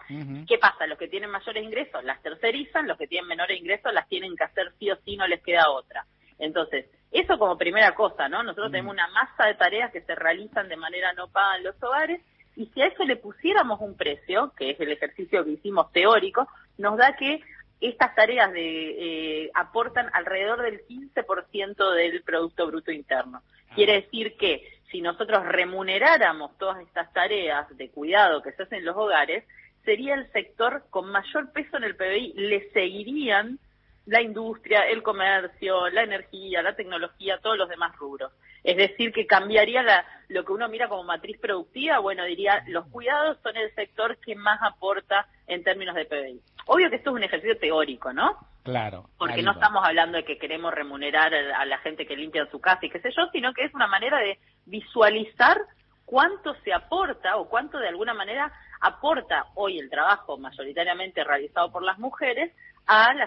¿Qué 0.47 0.59
pasa? 0.59 0.85
Los 0.85 0.99
que 0.99 1.07
tienen 1.07 1.31
mayores 1.31 1.63
ingresos 1.63 2.03
las 2.03 2.21
tercerizan, 2.21 2.87
los 2.87 2.97
que 2.97 3.07
tienen 3.07 3.27
menores 3.27 3.59
ingresos 3.59 3.91
las 3.91 4.07
tienen 4.07 4.35
que 4.35 4.43
hacer 4.43 4.71
sí 4.77 4.91
o 4.91 4.97
sí, 4.97 5.17
no 5.17 5.25
les 5.27 5.41
queda 5.41 5.71
otra. 5.71 6.05
Entonces, 6.37 6.85
eso 7.11 7.39
como 7.39 7.57
primera 7.57 7.95
cosa, 7.95 8.29
¿no? 8.29 8.43
Nosotros 8.43 8.71
tenemos 8.71 8.93
una 8.93 9.07
masa 9.07 9.47
de 9.47 9.55
tareas 9.55 9.91
que 9.91 10.01
se 10.01 10.13
realizan 10.13 10.69
de 10.69 10.77
manera 10.77 11.11
no 11.13 11.27
paga 11.29 11.57
en 11.57 11.63
los 11.63 11.81
hogares 11.81 12.21
y 12.55 12.67
si 12.67 12.81
a 12.81 12.85
eso 12.85 13.03
le 13.03 13.15
pusiéramos 13.15 13.81
un 13.81 13.97
precio, 13.97 14.51
que 14.55 14.71
es 14.71 14.79
el 14.79 14.91
ejercicio 14.91 15.43
que 15.43 15.51
hicimos 15.51 15.91
teórico, 15.91 16.47
nos 16.77 16.97
da 16.97 17.15
que 17.15 17.41
estas 17.79 18.15
tareas 18.15 18.51
de, 18.53 19.43
eh, 19.43 19.51
aportan 19.53 20.09
alrededor 20.13 20.61
del 20.61 20.85
15% 20.85 21.91
del 21.91 22.23
Producto 22.23 22.67
Bruto 22.67 22.91
Interno. 22.91 23.41
Ah. 23.69 23.73
Quiere 23.75 24.01
decir 24.01 24.35
que 24.37 24.67
si 24.91 25.01
nosotros 25.01 25.45
remuneráramos 25.45 26.57
todas 26.57 26.79
estas 26.81 27.11
tareas 27.13 27.65
de 27.77 27.89
cuidado 27.89 28.41
que 28.41 28.51
se 28.53 28.63
hacen 28.63 28.79
en 28.79 28.85
los 28.85 28.95
hogares, 28.95 29.43
sería 29.83 30.15
el 30.15 30.31
sector 30.31 30.85
con 30.89 31.09
mayor 31.09 31.51
peso 31.51 31.77
en 31.77 31.83
el 31.83 31.95
PBI, 31.95 32.33
le 32.35 32.69
seguirían 32.71 33.59
la 34.05 34.21
industria, 34.21 34.87
el 34.87 35.03
comercio, 35.03 35.89
la 35.89 36.03
energía, 36.03 36.61
la 36.61 36.75
tecnología, 36.75 37.39
todos 37.39 37.57
los 37.57 37.69
demás 37.69 37.95
rubros. 37.97 38.31
Es 38.63 38.77
decir, 38.77 39.11
que 39.11 39.27
cambiaría 39.27 39.83
la, 39.83 40.05
lo 40.29 40.45
que 40.45 40.53
uno 40.53 40.69
mira 40.69 40.87
como 40.87 41.03
matriz 41.03 41.37
productiva, 41.39 41.99
bueno, 41.99 42.23
diría, 42.23 42.63
los 42.67 42.87
cuidados 42.87 43.37
son 43.43 43.55
el 43.57 43.73
sector 43.75 44.17
que 44.17 44.35
más 44.35 44.59
aporta 44.61 45.27
en 45.45 45.63
términos 45.63 45.95
de 45.95 46.05
PBI. 46.05 46.41
Obvio 46.67 46.89
que 46.89 46.97
esto 46.97 47.09
es 47.11 47.15
un 47.15 47.23
ejercicio 47.23 47.57
teórico, 47.57 48.13
¿no? 48.13 48.37
Claro. 48.63 49.09
Porque 49.17 49.41
no 49.41 49.53
estamos 49.53 49.83
hablando 49.85 50.17
de 50.17 50.25
que 50.25 50.37
queremos 50.37 50.73
remunerar 50.73 51.33
a 51.33 51.65
la 51.65 51.77
gente 51.79 52.05
que 52.05 52.17
limpia 52.17 52.49
su 52.51 52.59
casa 52.59 52.85
y 52.85 52.89
qué 52.89 52.99
sé 52.99 53.09
yo, 53.15 53.27
sino 53.31 53.53
que 53.53 53.63
es 53.63 53.73
una 53.73 53.87
manera 53.87 54.19
de 54.19 54.37
visualizar 54.65 55.57
cuánto 56.05 56.53
se 56.63 56.73
aporta 56.73 57.37
o 57.37 57.47
cuánto 57.47 57.79
de 57.79 57.87
alguna 57.87 58.13
manera 58.13 58.51
aporta 58.81 59.45
hoy 59.55 59.79
el 59.79 59.89
trabajo 59.89 60.37
mayoritariamente 60.37 61.23
realizado 61.23 61.71
por 61.71 61.83
las 61.83 61.97
mujeres 61.97 62.53
al 62.85 63.17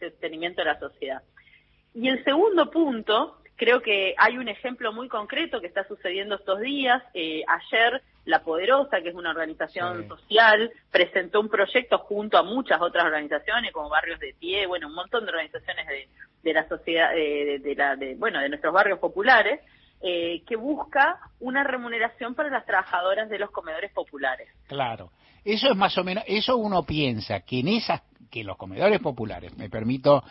sostenimiento 0.00 0.60
de 0.60 0.66
la 0.66 0.78
sociedad. 0.78 1.22
Y 1.94 2.08
el 2.08 2.22
segundo 2.24 2.70
punto, 2.70 3.38
creo 3.56 3.80
que 3.80 4.14
hay 4.18 4.38
un 4.38 4.48
ejemplo 4.48 4.92
muy 4.92 5.08
concreto 5.08 5.60
que 5.60 5.68
está 5.68 5.86
sucediendo 5.86 6.34
estos 6.36 6.60
días. 6.60 7.02
Eh, 7.14 7.42
ayer 7.46 8.02
La 8.24 8.42
Poderosa, 8.42 9.00
que 9.02 9.10
es 9.10 9.14
una 9.14 9.30
organización 9.30 10.08
social, 10.08 10.70
presentó 10.90 11.40
un 11.40 11.48
proyecto 11.48 11.98
junto 11.98 12.38
a 12.38 12.42
muchas 12.42 12.80
otras 12.80 13.04
organizaciones 13.04 13.72
como 13.72 13.88
Barrios 13.88 14.18
de 14.20 14.34
Pie, 14.38 14.66
bueno, 14.66 14.88
un 14.88 14.94
montón 14.94 15.24
de 15.24 15.30
organizaciones 15.30 15.86
de, 16.42 16.52
la 16.52 16.66
sociedad, 16.68 17.12
de, 17.12 17.74
la, 17.76 17.96
de, 17.96 18.14
bueno, 18.14 18.40
de 18.40 18.48
nuestros 18.48 18.72
barrios 18.72 18.98
populares, 18.98 19.60
eh, 20.00 20.42
que 20.46 20.56
busca 20.56 21.18
una 21.40 21.64
remuneración 21.64 22.34
para 22.34 22.50
las 22.50 22.66
trabajadoras 22.66 23.28
de 23.28 23.38
los 23.38 23.50
comedores 23.50 23.90
populares. 23.92 24.48
Claro, 24.66 25.10
eso 25.44 25.70
es 25.70 25.76
más 25.76 25.96
o 25.98 26.04
menos, 26.04 26.24
eso 26.26 26.56
uno 26.56 26.82
piensa 26.82 27.40
que 27.40 27.60
en 27.60 27.68
esas, 27.68 28.02
que 28.30 28.44
los 28.44 28.56
comedores 28.56 29.00
populares, 29.00 29.56
me 29.56 29.70
permito 29.70 30.22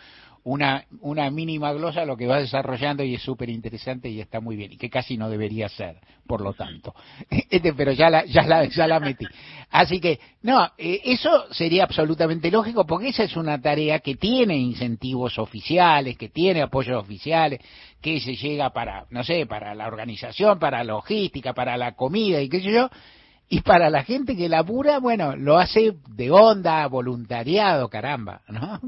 una, 0.44 0.84
una 1.00 1.30
mínima 1.30 1.72
glosa 1.72 2.04
lo 2.04 2.16
que 2.16 2.26
va 2.26 2.38
desarrollando 2.38 3.02
y 3.02 3.14
es 3.14 3.22
súper 3.22 3.48
interesante 3.48 4.10
y 4.10 4.20
está 4.20 4.40
muy 4.40 4.56
bien 4.56 4.72
y 4.72 4.76
que 4.76 4.90
casi 4.90 5.16
no 5.16 5.30
debería 5.30 5.68
ser, 5.70 5.96
por 6.26 6.40
lo 6.40 6.52
tanto. 6.52 6.94
Este, 7.50 7.72
pero 7.72 7.92
ya 7.92 8.10
la, 8.10 8.24
ya 8.24 8.42
la, 8.42 8.64
ya 8.64 8.86
la 8.86 9.00
metí. 9.00 9.24
Así 9.70 10.00
que, 10.00 10.18
no, 10.42 10.72
eh, 10.76 11.00
eso 11.04 11.52
sería 11.52 11.84
absolutamente 11.84 12.50
lógico 12.50 12.84
porque 12.84 13.08
esa 13.08 13.24
es 13.24 13.36
una 13.36 13.60
tarea 13.60 14.00
que 14.00 14.16
tiene 14.16 14.56
incentivos 14.56 15.38
oficiales, 15.38 16.18
que 16.18 16.28
tiene 16.28 16.62
apoyos 16.62 17.02
oficiales, 17.02 17.60
que 18.00 18.20
se 18.20 18.34
llega 18.34 18.70
para, 18.70 19.06
no 19.10 19.24
sé, 19.24 19.46
para 19.46 19.74
la 19.74 19.86
organización, 19.86 20.58
para 20.58 20.78
la 20.78 20.94
logística, 20.94 21.54
para 21.54 21.76
la 21.76 21.92
comida 21.92 22.40
y 22.40 22.48
qué 22.48 22.60
sé 22.60 22.72
yo, 22.72 22.90
y 23.48 23.60
para 23.60 23.90
la 23.90 24.04
gente 24.04 24.36
que 24.36 24.48
labura, 24.48 24.98
bueno, 24.98 25.36
lo 25.36 25.58
hace 25.58 25.92
de 26.08 26.30
onda, 26.30 26.86
voluntariado, 26.88 27.88
caramba, 27.88 28.40
¿no? 28.48 28.80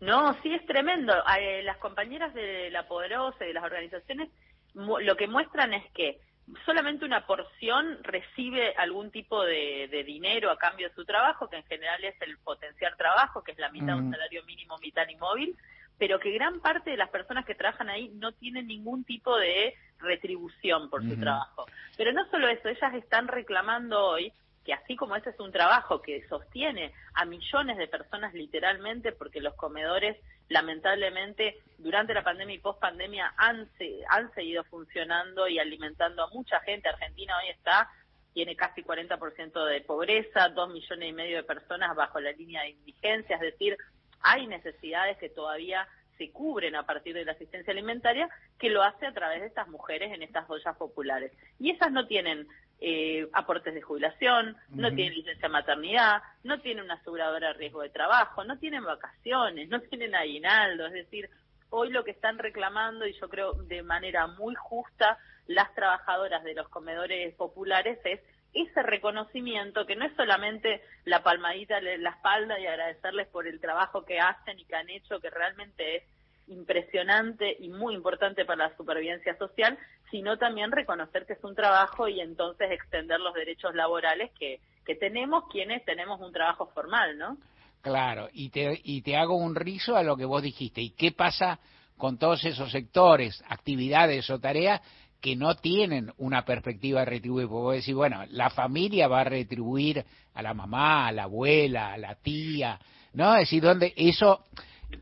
No, 0.00 0.36
sí 0.42 0.52
es 0.52 0.64
tremendo. 0.66 1.12
Eh, 1.38 1.62
las 1.62 1.76
compañeras 1.78 2.34
de 2.34 2.70
La 2.70 2.86
Poderosa 2.88 3.44
y 3.44 3.48
de 3.48 3.54
las 3.54 3.64
organizaciones 3.64 4.28
lo 4.74 5.16
que 5.16 5.26
muestran 5.26 5.74
es 5.74 5.84
que 5.92 6.18
solamente 6.64 7.04
una 7.04 7.26
porción 7.26 7.98
recibe 8.02 8.74
algún 8.76 9.10
tipo 9.10 9.44
de, 9.44 9.88
dinero 10.06 10.50
a 10.50 10.58
cambio 10.58 10.88
de 10.88 10.94
su 10.94 11.04
trabajo, 11.04 11.48
que 11.48 11.56
en 11.56 11.64
general 11.64 12.02
es 12.04 12.20
el 12.22 12.38
potenciar 12.38 12.96
trabajo, 12.96 13.42
que 13.42 13.52
es 13.52 13.58
la 13.58 13.70
mitad 13.70 13.94
de 13.94 14.00
un 14.00 14.08
mm. 14.08 14.12
salario 14.12 14.44
mínimo, 14.44 14.76
mitad 14.78 15.06
móvil, 15.18 15.56
pero 15.98 16.18
que 16.18 16.32
gran 16.32 16.60
parte 16.60 16.90
de 16.90 16.96
las 16.96 17.10
personas 17.10 17.44
que 17.44 17.54
trabajan 17.54 17.88
ahí 17.88 18.10
no 18.14 18.32
tienen 18.32 18.66
ningún 18.66 19.04
tipo 19.04 19.36
de 19.36 19.74
retribución 20.00 20.90
por 20.90 21.02
su 21.02 21.18
trabajo. 21.18 21.66
Pero 21.96 22.12
no 22.12 22.28
solo 22.30 22.48
eso, 22.48 22.68
ellas 22.68 22.94
están 22.94 23.28
reclamando 23.28 24.04
hoy 24.04 24.32
que 24.64 24.74
así 24.74 24.94
como 24.94 25.16
ese 25.16 25.30
es 25.30 25.40
un 25.40 25.52
trabajo 25.52 26.02
que 26.02 26.26
sostiene 26.28 26.92
a 27.14 27.24
millones 27.24 27.78
de 27.78 27.88
personas 27.88 28.34
literalmente, 28.34 29.12
porque 29.12 29.40
los 29.40 29.54
comedores 29.54 30.18
lamentablemente 30.48 31.56
durante 31.78 32.12
la 32.12 32.24
pandemia 32.24 32.56
y 32.56 32.58
post 32.58 32.80
pandemia 32.80 33.32
han, 33.36 33.68
han 34.10 34.34
seguido 34.34 34.64
funcionando 34.64 35.48
y 35.48 35.58
alimentando 35.58 36.24
a 36.24 36.30
mucha 36.30 36.60
gente. 36.60 36.88
Argentina 36.88 37.38
hoy 37.42 37.50
está 37.50 37.88
tiene 38.32 38.54
casi 38.54 38.82
40% 38.82 39.64
de 39.64 39.80
pobreza, 39.80 40.48
dos 40.50 40.70
millones 40.70 41.08
y 41.08 41.12
medio 41.12 41.38
de 41.38 41.42
personas 41.42 41.96
bajo 41.96 42.20
la 42.20 42.32
línea 42.32 42.62
de 42.62 42.70
indigencia, 42.70 43.36
es 43.36 43.42
decir, 43.42 43.76
hay 44.20 44.46
necesidades 44.46 45.18
que 45.18 45.30
todavía 45.30 45.88
se 46.20 46.30
cubren 46.30 46.76
a 46.76 46.84
partir 46.84 47.14
de 47.14 47.24
la 47.24 47.32
asistencia 47.32 47.72
alimentaria, 47.72 48.28
que 48.58 48.68
lo 48.68 48.82
hace 48.82 49.06
a 49.06 49.14
través 49.14 49.40
de 49.40 49.46
estas 49.46 49.68
mujeres 49.68 50.12
en 50.12 50.22
estas 50.22 50.48
ollas 50.50 50.76
populares. 50.76 51.32
Y 51.58 51.70
esas 51.70 51.90
no 51.92 52.06
tienen 52.06 52.46
eh, 52.78 53.26
aportes 53.32 53.72
de 53.72 53.80
jubilación, 53.80 54.54
no 54.68 54.94
tienen 54.94 55.14
licencia 55.14 55.48
de 55.48 55.52
maternidad, 55.52 56.22
no 56.44 56.60
tienen 56.60 56.84
una 56.84 56.94
aseguradora 56.94 57.48
de 57.48 57.54
riesgo 57.54 57.80
de 57.80 57.88
trabajo, 57.88 58.44
no 58.44 58.58
tienen 58.58 58.84
vacaciones, 58.84 59.70
no 59.70 59.80
tienen 59.80 60.14
aguinaldo, 60.14 60.86
es 60.88 60.92
decir, 60.92 61.30
hoy 61.70 61.88
lo 61.88 62.04
que 62.04 62.10
están 62.10 62.38
reclamando, 62.38 63.06
y 63.06 63.14
yo 63.18 63.30
creo 63.30 63.54
de 63.54 63.82
manera 63.82 64.26
muy 64.26 64.54
justa, 64.54 65.16
las 65.46 65.74
trabajadoras 65.74 66.44
de 66.44 66.54
los 66.54 66.68
comedores 66.68 67.34
populares 67.34 67.98
es 68.04 68.20
ese 68.52 68.82
reconocimiento 68.82 69.86
que 69.86 69.96
no 69.96 70.04
es 70.04 70.14
solamente 70.16 70.82
la 71.04 71.22
palmadita 71.22 71.78
en 71.78 72.02
la 72.02 72.10
espalda 72.10 72.58
y 72.58 72.66
agradecerles 72.66 73.28
por 73.28 73.46
el 73.46 73.60
trabajo 73.60 74.04
que 74.04 74.18
hacen 74.18 74.58
y 74.58 74.64
que 74.64 74.76
han 74.76 74.90
hecho, 74.90 75.20
que 75.20 75.30
realmente 75.30 75.96
es 75.96 76.02
impresionante 76.48 77.56
y 77.60 77.68
muy 77.68 77.94
importante 77.94 78.44
para 78.44 78.68
la 78.68 78.76
supervivencia 78.76 79.36
social, 79.36 79.78
sino 80.10 80.36
también 80.36 80.72
reconocer 80.72 81.24
que 81.26 81.34
es 81.34 81.44
un 81.44 81.54
trabajo 81.54 82.08
y 82.08 82.20
entonces 82.20 82.72
extender 82.72 83.20
los 83.20 83.34
derechos 83.34 83.74
laborales 83.74 84.30
que, 84.38 84.60
que 84.84 84.96
tenemos 84.96 85.44
quienes 85.50 85.84
tenemos 85.84 86.20
un 86.20 86.32
trabajo 86.32 86.66
formal, 86.74 87.16
¿no? 87.18 87.36
Claro, 87.82 88.28
y 88.32 88.50
te, 88.50 88.80
y 88.82 89.02
te 89.02 89.16
hago 89.16 89.36
un 89.36 89.54
rizo 89.54 89.96
a 89.96 90.02
lo 90.02 90.16
que 90.16 90.24
vos 90.24 90.42
dijiste. 90.42 90.80
¿Y 90.80 90.90
qué 90.90 91.12
pasa 91.12 91.60
con 91.96 92.18
todos 92.18 92.44
esos 92.44 92.70
sectores, 92.72 93.42
actividades 93.48 94.28
o 94.30 94.40
tareas 94.40 94.80
que 95.20 95.36
no 95.36 95.54
tienen 95.56 96.12
una 96.18 96.44
perspectiva. 96.44 97.04
Porque 97.04 97.28
vos 97.28 97.74
decís, 97.74 97.94
bueno, 97.94 98.24
la 98.30 98.50
familia 98.50 99.08
va 99.08 99.20
a 99.20 99.24
retribuir 99.24 100.04
a 100.34 100.42
la 100.42 100.54
mamá, 100.54 101.08
a 101.08 101.12
la 101.12 101.24
abuela, 101.24 101.92
a 101.92 101.98
la 101.98 102.14
tía, 102.16 102.78
¿no? 103.12 103.34
Es 103.34 103.42
decir, 103.42 103.62
donde 103.62 103.92
eso, 103.96 104.44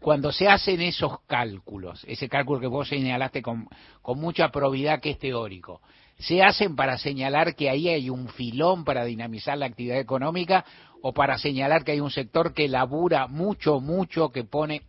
cuando 0.01 0.33
se 0.33 0.49
hacen 0.49 0.81
esos 0.81 1.21
cálculos, 1.27 2.05
ese 2.09 2.29
cálculo 2.29 2.61
que 2.61 2.67
vos 2.67 2.89
señalaste 2.89 3.43
con, 3.43 3.69
con 4.03 4.19
mucha 4.19 4.49
probidad 4.51 5.01
que 5.01 5.11
es 5.11 5.19
teórico, 5.19 5.81
se 6.19 6.43
hacen 6.43 6.75
para 6.75 6.99
señalar 6.99 7.55
que 7.55 7.71
ahí 7.71 7.89
hay 7.89 8.11
un 8.11 8.29
filón 8.29 8.85
para 8.85 9.05
dinamizar 9.05 9.57
la 9.57 9.67
actividad 9.67 9.99
económica 9.99 10.65
o 11.01 11.13
para 11.13 11.39
señalar 11.39 11.85
que 11.85 11.93
hay 11.93 12.01
un 12.01 12.11
sector 12.11 12.55
que 12.55 12.67
labura 12.67 13.29
mucho, 13.29 13.81
mucho, 13.81 14.31
que 14.31 14.43
pone 14.43 14.83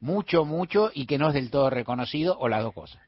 mucho, 0.00 0.44
mucho 0.44 0.90
y 0.92 1.06
que 1.06 1.16
no 1.16 1.28
es 1.28 1.34
del 1.34 1.50
todo 1.50 1.70
reconocido 1.70 2.36
o 2.38 2.48
las 2.48 2.62
dos 2.62 2.74
cosas 2.74 3.03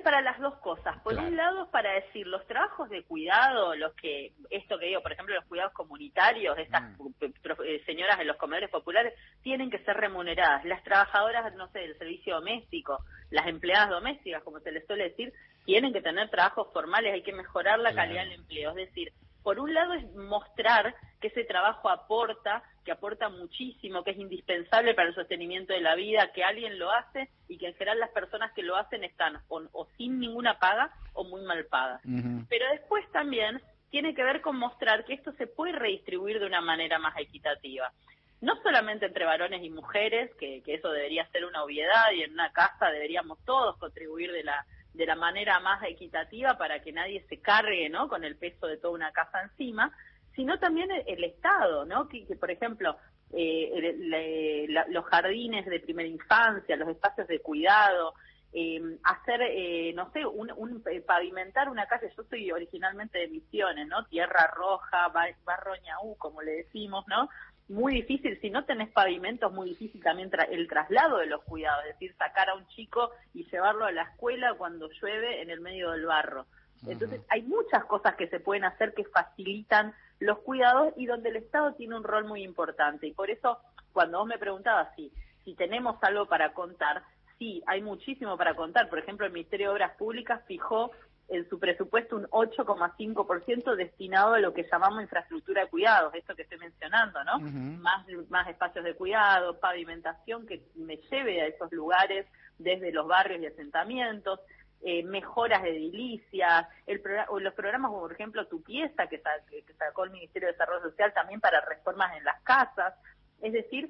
para 0.00 0.20
las 0.20 0.38
dos 0.40 0.56
cosas. 0.58 0.98
Por 1.02 1.14
un 1.14 1.36
lado, 1.36 1.70
para 1.70 1.92
decir, 1.92 2.26
los 2.26 2.46
trabajos 2.46 2.88
de 2.90 3.04
cuidado, 3.04 3.74
los 3.74 3.94
que, 3.94 4.32
esto 4.50 4.78
que 4.78 4.86
digo, 4.86 5.02
por 5.02 5.12
ejemplo, 5.12 5.34
los 5.34 5.44
cuidados 5.44 5.72
comunitarios, 5.72 6.58
estas 6.58 6.98
mm. 6.98 7.24
eh, 7.64 7.82
señoras 7.86 8.18
de 8.18 8.24
los 8.24 8.36
comedores 8.36 8.70
populares, 8.70 9.14
tienen 9.42 9.70
que 9.70 9.78
ser 9.84 9.96
remuneradas. 9.96 10.64
Las 10.64 10.82
trabajadoras, 10.82 11.54
no 11.54 11.68
sé, 11.68 11.80
del 11.80 11.98
servicio 11.98 12.36
doméstico, 12.36 13.04
las 13.30 13.46
empleadas 13.46 13.90
domésticas, 13.90 14.42
como 14.42 14.60
se 14.60 14.72
les 14.72 14.86
suele 14.86 15.10
decir, 15.10 15.32
tienen 15.64 15.92
que 15.92 16.02
tener 16.02 16.28
trabajos 16.30 16.68
formales, 16.72 17.14
hay 17.14 17.22
que 17.22 17.32
mejorar 17.32 17.78
la 17.78 17.94
calidad 17.94 18.24
del 18.24 18.32
empleo. 18.32 18.70
Es 18.70 18.76
decir, 18.76 19.12
por 19.42 19.58
un 19.58 19.72
lado 19.72 19.94
es 19.94 20.04
mostrar 20.14 20.94
que 21.20 21.28
ese 21.28 21.44
trabajo 21.44 21.88
aporta, 21.88 22.62
que 22.84 22.92
aporta 22.92 23.28
muchísimo, 23.28 24.02
que 24.02 24.12
es 24.12 24.18
indispensable 24.18 24.94
para 24.94 25.08
el 25.08 25.14
sostenimiento 25.14 25.72
de 25.72 25.80
la 25.80 25.94
vida, 25.94 26.32
que 26.32 26.44
alguien 26.44 26.78
lo 26.78 26.90
hace 26.90 27.28
y 27.48 27.58
que 27.58 27.68
en 27.68 27.74
general 27.74 27.98
las 27.98 28.10
personas 28.10 28.52
que 28.52 28.62
lo 28.62 28.76
hacen 28.76 29.04
están 29.04 29.38
o, 29.48 29.86
sin 29.96 30.18
ninguna 30.18 30.58
paga 30.58 30.90
o 31.12 31.24
muy 31.24 31.42
mal 31.42 31.66
pagas. 31.66 32.00
Pero 32.48 32.70
después 32.70 33.04
también 33.12 33.60
tiene 33.90 34.14
que 34.14 34.24
ver 34.24 34.40
con 34.40 34.56
mostrar 34.56 35.04
que 35.04 35.14
esto 35.14 35.32
se 35.32 35.46
puede 35.46 35.72
redistribuir 35.72 36.38
de 36.38 36.46
una 36.46 36.60
manera 36.60 36.98
más 36.98 37.16
equitativa. 37.18 37.92
No 38.40 38.56
solamente 38.62 39.06
entre 39.06 39.26
varones 39.26 39.62
y 39.62 39.68
mujeres, 39.68 40.34
que 40.36 40.62
eso 40.66 40.90
debería 40.90 41.26
ser 41.30 41.44
una 41.44 41.62
obviedad 41.62 42.12
y 42.14 42.22
en 42.22 42.32
una 42.32 42.50
casa 42.52 42.90
deberíamos 42.90 43.38
todos 43.44 43.76
contribuir 43.76 44.32
de 44.32 44.44
la 44.44 44.64
de 44.94 45.06
la 45.06 45.14
manera 45.14 45.60
más 45.60 45.82
equitativa 45.84 46.58
para 46.58 46.80
que 46.80 46.92
nadie 46.92 47.24
se 47.28 47.40
cargue 47.40 47.88
¿no? 47.88 48.08
con 48.08 48.24
el 48.24 48.36
peso 48.36 48.66
de 48.66 48.76
toda 48.76 48.94
una 48.94 49.12
casa 49.12 49.42
encima, 49.42 49.92
sino 50.34 50.58
también 50.58 50.90
el, 51.06 51.24
Estado, 51.24 51.84
¿no? 51.84 52.08
que, 52.08 52.24
por 52.38 52.50
ejemplo 52.50 52.96
eh, 53.32 54.66
los 54.88 55.04
jardines 55.06 55.66
de 55.66 55.80
primera 55.80 56.08
infancia, 56.08 56.76
los 56.76 56.88
espacios 56.88 57.28
de 57.28 57.40
cuidado, 57.40 58.14
eh, 58.52 58.98
hacer, 59.04 59.42
eh, 59.42 59.92
no 59.94 60.10
sé, 60.10 60.26
un, 60.26 60.50
un, 60.56 60.82
pavimentar 61.06 61.68
una 61.68 61.86
calle. 61.86 62.12
Yo 62.16 62.24
soy 62.24 62.50
originalmente 62.50 63.18
de 63.18 63.28
Misiones, 63.28 63.86
¿no? 63.86 64.04
Tierra 64.06 64.48
Roja, 64.52 65.08
Barro 65.08 65.76
Ñaú, 65.84 66.16
como 66.18 66.42
le 66.42 66.52
decimos, 66.52 67.06
¿no? 67.06 67.28
muy 67.70 67.94
difícil, 67.94 68.36
si 68.40 68.50
no 68.50 68.64
tenés 68.64 68.90
pavimentos, 68.90 69.52
muy 69.52 69.68
difícil 69.68 70.02
también 70.02 70.28
el 70.50 70.66
traslado 70.66 71.18
de 71.18 71.26
los 71.26 71.40
cuidados, 71.44 71.84
es 71.84 71.92
decir, 71.92 72.12
sacar 72.18 72.50
a 72.50 72.56
un 72.56 72.66
chico 72.66 73.12
y 73.32 73.48
llevarlo 73.48 73.84
a 73.84 73.92
la 73.92 74.02
escuela 74.02 74.54
cuando 74.54 74.90
llueve 74.90 75.40
en 75.40 75.50
el 75.50 75.60
medio 75.60 75.92
del 75.92 76.04
barro. 76.04 76.46
Entonces, 76.84 77.20
hay 77.28 77.42
muchas 77.42 77.84
cosas 77.84 78.16
que 78.16 78.26
se 78.26 78.40
pueden 78.40 78.64
hacer 78.64 78.92
que 78.92 79.04
facilitan 79.04 79.94
los 80.20 80.38
cuidados 80.40 80.92
y 80.96 81.06
donde 81.06 81.30
el 81.30 81.36
Estado 81.36 81.74
tiene 81.74 81.96
un 81.96 82.04
rol 82.04 82.26
muy 82.26 82.44
importante. 82.44 83.06
Y 83.06 83.12
por 83.12 83.30
eso, 83.30 83.58
cuando 83.92 84.18
vos 84.18 84.28
me 84.28 84.38
preguntabas 84.38 84.94
si, 84.94 85.12
si 85.44 85.54
tenemos 85.54 85.96
algo 86.02 86.26
para 86.26 86.52
contar, 86.52 87.02
sí, 87.38 87.62
hay 87.66 87.82
muchísimo 87.82 88.36
para 88.36 88.54
contar. 88.54 88.88
Por 88.88 88.98
ejemplo, 88.98 89.26
el 89.26 89.32
Ministerio 89.32 89.68
de 89.68 89.74
Obras 89.74 89.96
Públicas 89.96 90.42
fijó 90.46 90.92
en 91.30 91.48
su 91.48 91.58
presupuesto 91.58 92.16
un 92.16 92.24
8,5% 92.24 93.76
destinado 93.76 94.34
a 94.34 94.40
lo 94.40 94.52
que 94.52 94.66
llamamos 94.70 95.00
infraestructura 95.00 95.62
de 95.62 95.70
cuidados, 95.70 96.12
esto 96.14 96.34
que 96.34 96.42
estoy 96.42 96.58
mencionando, 96.58 97.22
¿no? 97.24 97.38
Más 97.38 98.04
más 98.28 98.48
espacios 98.48 98.84
de 98.84 98.94
cuidado, 98.94 99.58
pavimentación 99.60 100.44
que 100.44 100.60
me 100.74 100.96
lleve 100.96 101.40
a 101.40 101.46
esos 101.46 101.70
lugares 101.72 102.26
desde 102.58 102.92
los 102.92 103.06
barrios 103.06 103.40
y 103.40 103.46
asentamientos, 103.46 104.40
eh, 104.82 105.02
mejoras 105.04 105.62
de 105.62 105.70
edilicias, 105.70 106.66
el 106.86 107.02
los 107.40 107.54
programas 107.54 107.90
como 107.90 108.02
por 108.02 108.12
ejemplo 108.12 108.46
Tu 108.46 108.62
Pieza 108.62 109.06
que, 109.08 109.20
que 109.20 109.74
sacó 109.74 110.04
el 110.04 110.10
Ministerio 110.10 110.48
de 110.48 110.52
Desarrollo 110.52 110.90
Social 110.90 111.12
también 111.12 111.40
para 111.40 111.60
reformas 111.60 112.16
en 112.16 112.24
las 112.24 112.40
casas, 112.42 112.94
es 113.42 113.52
decir, 113.52 113.88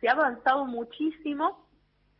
se 0.00 0.08
ha 0.08 0.12
avanzado 0.12 0.66
muchísimo 0.66 1.68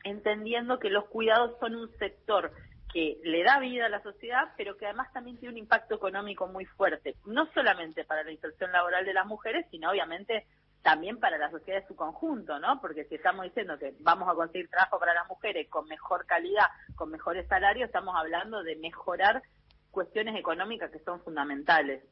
entendiendo 0.05 0.79
que 0.79 0.91
los 0.91 1.05
cuidados 1.07 1.59
son 1.61 1.77
un 1.77 1.91
sector 1.99 2.53
que 2.93 3.19
le 3.23 3.45
da 3.45 3.61
vida 3.61 3.87
a 3.87 3.91
la 3.91 4.03
sociedad, 4.03 4.53
pero 4.57 4.77
que 4.77 4.87
además 4.87 5.13
también 5.13 5.39
tiene 5.39 5.53
un 5.53 5.59
impacto 5.59 5.95
económico 5.95 6.49
muy 6.49 6.65
fuerte, 6.65 7.15
no 7.25 7.47
solamente 7.53 8.05
para 8.05 8.25
la 8.25 8.33
inserción 8.33 8.73
laboral 8.73 9.05
de 9.05 9.15
las 9.15 9.27
mujeres, 9.27 9.67
sino 9.71 9.91
obviamente 9.91 10.47
también 10.83 11.19
para 11.19 11.39
la 11.39 11.51
sociedad 11.51 11.81
de 11.81 11.87
su 11.87 11.95
conjunto, 11.95 12.59
¿no? 12.59 12.81
Porque 12.81 13.05
si 13.05 13.17
estamos 13.17 13.45
diciendo 13.45 13.79
que 13.79 13.95
vamos 14.01 14.29
a 14.29 14.35
conseguir 14.35 14.69
trabajo 14.69 14.99
para 14.99 15.15
las 15.15 15.29
mujeres 15.29 15.69
con 15.69 15.87
mejor 15.87 16.27
calidad, 16.27 16.67
con 16.95 17.11
mejores 17.11 17.47
salarios, 17.49 17.87
estamos 17.87 18.15
hablando 18.17 18.63
de 18.63 18.77
mejorar 18.77 19.43
cuestiones 19.91 20.37
económicas 20.37 20.91
que 20.91 21.01
son 21.01 21.21
fundamentales. 21.21 22.03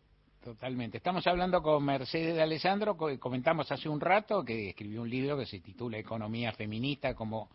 Totalmente. 0.42 0.98
Estamos 0.98 1.26
hablando 1.26 1.62
con 1.62 1.84
Mercedes 1.84 2.36
de 2.36 2.42
Alessandro, 2.42 2.96
comentamos 3.18 3.70
hace 3.72 3.88
un 3.88 4.00
rato 4.00 4.44
que 4.44 4.70
escribió 4.70 5.02
un 5.02 5.10
libro 5.10 5.36
que 5.36 5.46
se 5.46 5.60
titula 5.60 5.98
Economía 5.98 6.52
Feminista, 6.52 7.14
como 7.14 7.48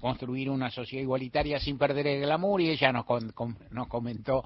construir 0.00 0.48
una 0.48 0.70
sociedad 0.70 1.02
igualitaria 1.02 1.58
sin 1.58 1.76
perder 1.76 2.06
el 2.06 2.20
glamour, 2.20 2.60
y 2.60 2.70
ella 2.70 2.92
nos, 2.92 3.04
nos 3.70 3.88
comentó 3.88 4.44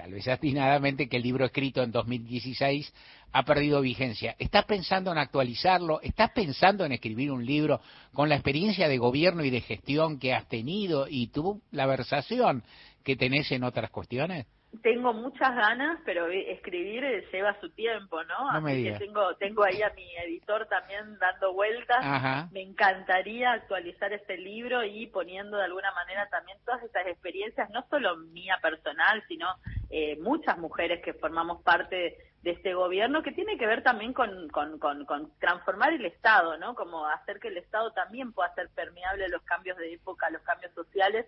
tal 0.00 0.12
vez 0.12 0.26
atinadamente, 0.28 1.10
que 1.10 1.18
el 1.18 1.22
libro 1.22 1.44
escrito 1.44 1.82
en 1.82 1.92
2016 1.92 2.90
ha 3.32 3.42
perdido 3.42 3.82
vigencia. 3.82 4.34
¿Estás 4.38 4.64
pensando 4.64 5.12
en 5.12 5.18
actualizarlo? 5.18 6.00
¿Estás 6.00 6.30
pensando 6.30 6.86
en 6.86 6.92
escribir 6.92 7.30
un 7.30 7.44
libro 7.44 7.82
con 8.14 8.30
la 8.30 8.36
experiencia 8.36 8.88
de 8.88 8.96
gobierno 8.96 9.44
y 9.44 9.50
de 9.50 9.60
gestión 9.60 10.18
que 10.18 10.32
has 10.32 10.48
tenido 10.48 11.06
y 11.06 11.26
tu 11.26 11.60
la 11.70 11.84
versación 11.84 12.62
que 13.04 13.14
tenés 13.14 13.52
en 13.52 13.62
otras 13.62 13.90
cuestiones? 13.90 14.46
Tengo 14.82 15.12
muchas 15.12 15.54
ganas, 15.54 16.00
pero 16.06 16.28
escribir 16.28 17.02
lleva 17.32 17.60
su 17.60 17.68
tiempo, 17.70 18.22
¿no? 18.22 18.52
no 18.52 18.60
me 18.60 18.92
tengo, 18.92 19.34
tengo 19.34 19.64
ahí 19.64 19.82
a 19.82 19.92
mi 19.94 20.06
editor 20.16 20.66
también 20.68 21.18
dando 21.18 21.52
vueltas. 21.52 22.50
Me 22.52 22.62
encantaría 22.62 23.52
actualizar 23.52 24.12
este 24.12 24.38
libro 24.38 24.82
y 24.84 25.08
poniendo 25.08 25.58
de 25.58 25.64
alguna 25.64 25.92
manera 25.92 26.26
también 26.30 26.56
todas 26.64 26.84
estas 26.84 27.06
experiencias, 27.08 27.68
no 27.70 27.84
solo 27.90 28.16
mía 28.16 28.58
personal, 28.62 29.22
sino 29.26 29.48
eh, 29.90 30.16
muchas 30.20 30.58
mujeres 30.58 31.02
que 31.02 31.14
formamos 31.14 31.62
parte 31.62 32.16
de 32.42 32.50
este 32.50 32.72
gobierno, 32.74 33.22
que 33.22 33.32
tiene 33.32 33.58
que 33.58 33.66
ver 33.66 33.82
también 33.82 34.14
con, 34.14 34.48
con, 34.48 34.78
con, 34.78 35.04
con, 35.04 35.32
transformar 35.38 35.92
el 35.92 36.06
Estado, 36.06 36.56
¿no? 36.56 36.74
Como 36.74 37.06
hacer 37.06 37.38
que 37.38 37.48
el 37.48 37.58
Estado 37.58 37.92
también 37.92 38.32
pueda 38.32 38.54
ser 38.54 38.70
permeable 38.70 39.26
a 39.26 39.28
los 39.28 39.42
cambios 39.42 39.76
de 39.76 39.92
época, 39.92 40.28
a 40.28 40.30
los 40.30 40.42
cambios 40.42 40.72
sociales, 40.72 41.26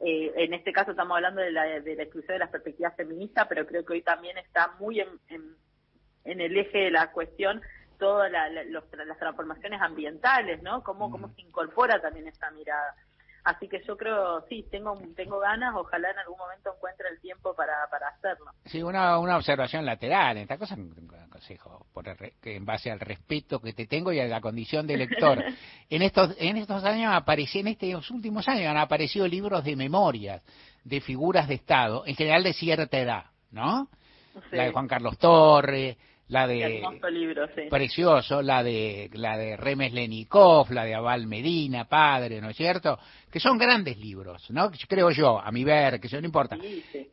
eh, 0.00 0.32
en 0.34 0.54
este 0.54 0.72
caso 0.72 0.92
estamos 0.92 1.14
hablando 1.16 1.42
de 1.42 1.52
la, 1.52 1.64
de 1.80 1.94
la 1.94 2.02
exclusión 2.02 2.34
de 2.34 2.38
las 2.38 2.48
perspectivas 2.48 2.96
feministas, 2.96 3.46
pero 3.48 3.66
creo 3.66 3.84
que 3.84 3.92
hoy 3.92 4.02
también 4.02 4.38
está 4.38 4.74
muy 4.78 5.00
en, 5.00 5.08
en, 5.28 6.40
el 6.40 6.56
eje 6.56 6.78
de 6.78 6.90
la 6.90 7.12
cuestión 7.12 7.60
todas 7.98 8.32
las 8.32 9.18
transformaciones 9.18 9.80
ambientales, 9.82 10.62
¿no? 10.62 10.82
Cómo, 10.82 11.10
cómo 11.10 11.28
mm. 11.28 11.34
se 11.34 11.42
incorpora 11.42 12.00
también 12.00 12.28
esa 12.28 12.50
mirada. 12.50 12.96
Así 13.44 13.68
que 13.68 13.82
yo 13.86 13.96
creo, 13.96 14.44
sí, 14.48 14.66
tengo 14.70 14.98
tengo 15.16 15.38
ganas, 15.38 15.74
ojalá 15.74 16.10
en 16.10 16.18
algún 16.18 16.38
momento 16.38 16.72
encuentre 16.74 17.08
el 17.08 17.20
tiempo 17.20 17.54
para, 17.54 17.86
para 17.90 18.08
hacerlo. 18.08 18.50
Sí, 18.66 18.82
una, 18.82 19.18
una 19.18 19.36
observación 19.36 19.84
lateral, 19.86 20.36
esta 20.38 20.58
cosa 20.58 20.76
consejo, 21.30 21.86
por 21.94 22.04
que 22.40 22.56
en 22.56 22.66
base 22.66 22.90
al 22.90 23.00
respeto 23.00 23.60
que 23.60 23.72
te 23.72 23.86
tengo 23.86 24.12
y 24.12 24.20
a 24.20 24.26
la 24.26 24.40
condición 24.40 24.86
de 24.86 24.98
lector. 24.98 25.42
en 25.90 26.02
estos 26.02 26.36
en 26.38 26.58
estos 26.58 26.84
años 26.84 27.12
apareció, 27.14 27.62
en 27.62 27.68
estos 27.68 28.10
últimos 28.10 28.46
años 28.46 28.66
han 28.66 28.76
aparecido 28.76 29.26
libros 29.26 29.64
de 29.64 29.74
memorias 29.74 30.42
de 30.84 31.00
figuras 31.00 31.48
de 31.48 31.54
Estado, 31.54 32.04
en 32.06 32.14
general 32.14 32.42
de 32.42 32.52
cierta 32.52 32.98
edad, 32.98 33.24
¿no? 33.50 33.88
La 34.52 34.64
de 34.64 34.72
Juan 34.72 34.86
Carlos 34.86 35.18
Torres, 35.18 35.96
la 36.30 36.46
de 36.46 36.80
precioso, 37.68 38.40
la 38.40 38.62
de 38.62 39.10
la 39.14 39.36
de 39.36 39.56
Remes 39.56 39.92
Lenikov, 39.92 40.70
la 40.70 40.84
de 40.84 40.94
Abal 40.94 41.26
Medina, 41.26 41.86
padre, 41.86 42.40
¿no 42.40 42.50
es 42.50 42.56
cierto? 42.56 42.98
Que 43.30 43.40
son 43.40 43.58
grandes 43.58 43.98
libros, 43.98 44.48
¿no? 44.50 44.70
Creo 44.88 45.10
yo, 45.10 45.40
a 45.40 45.50
mi 45.50 45.64
ver, 45.64 46.00
que 46.00 46.06
eso 46.06 46.20
no 46.20 46.26
importa, 46.26 46.56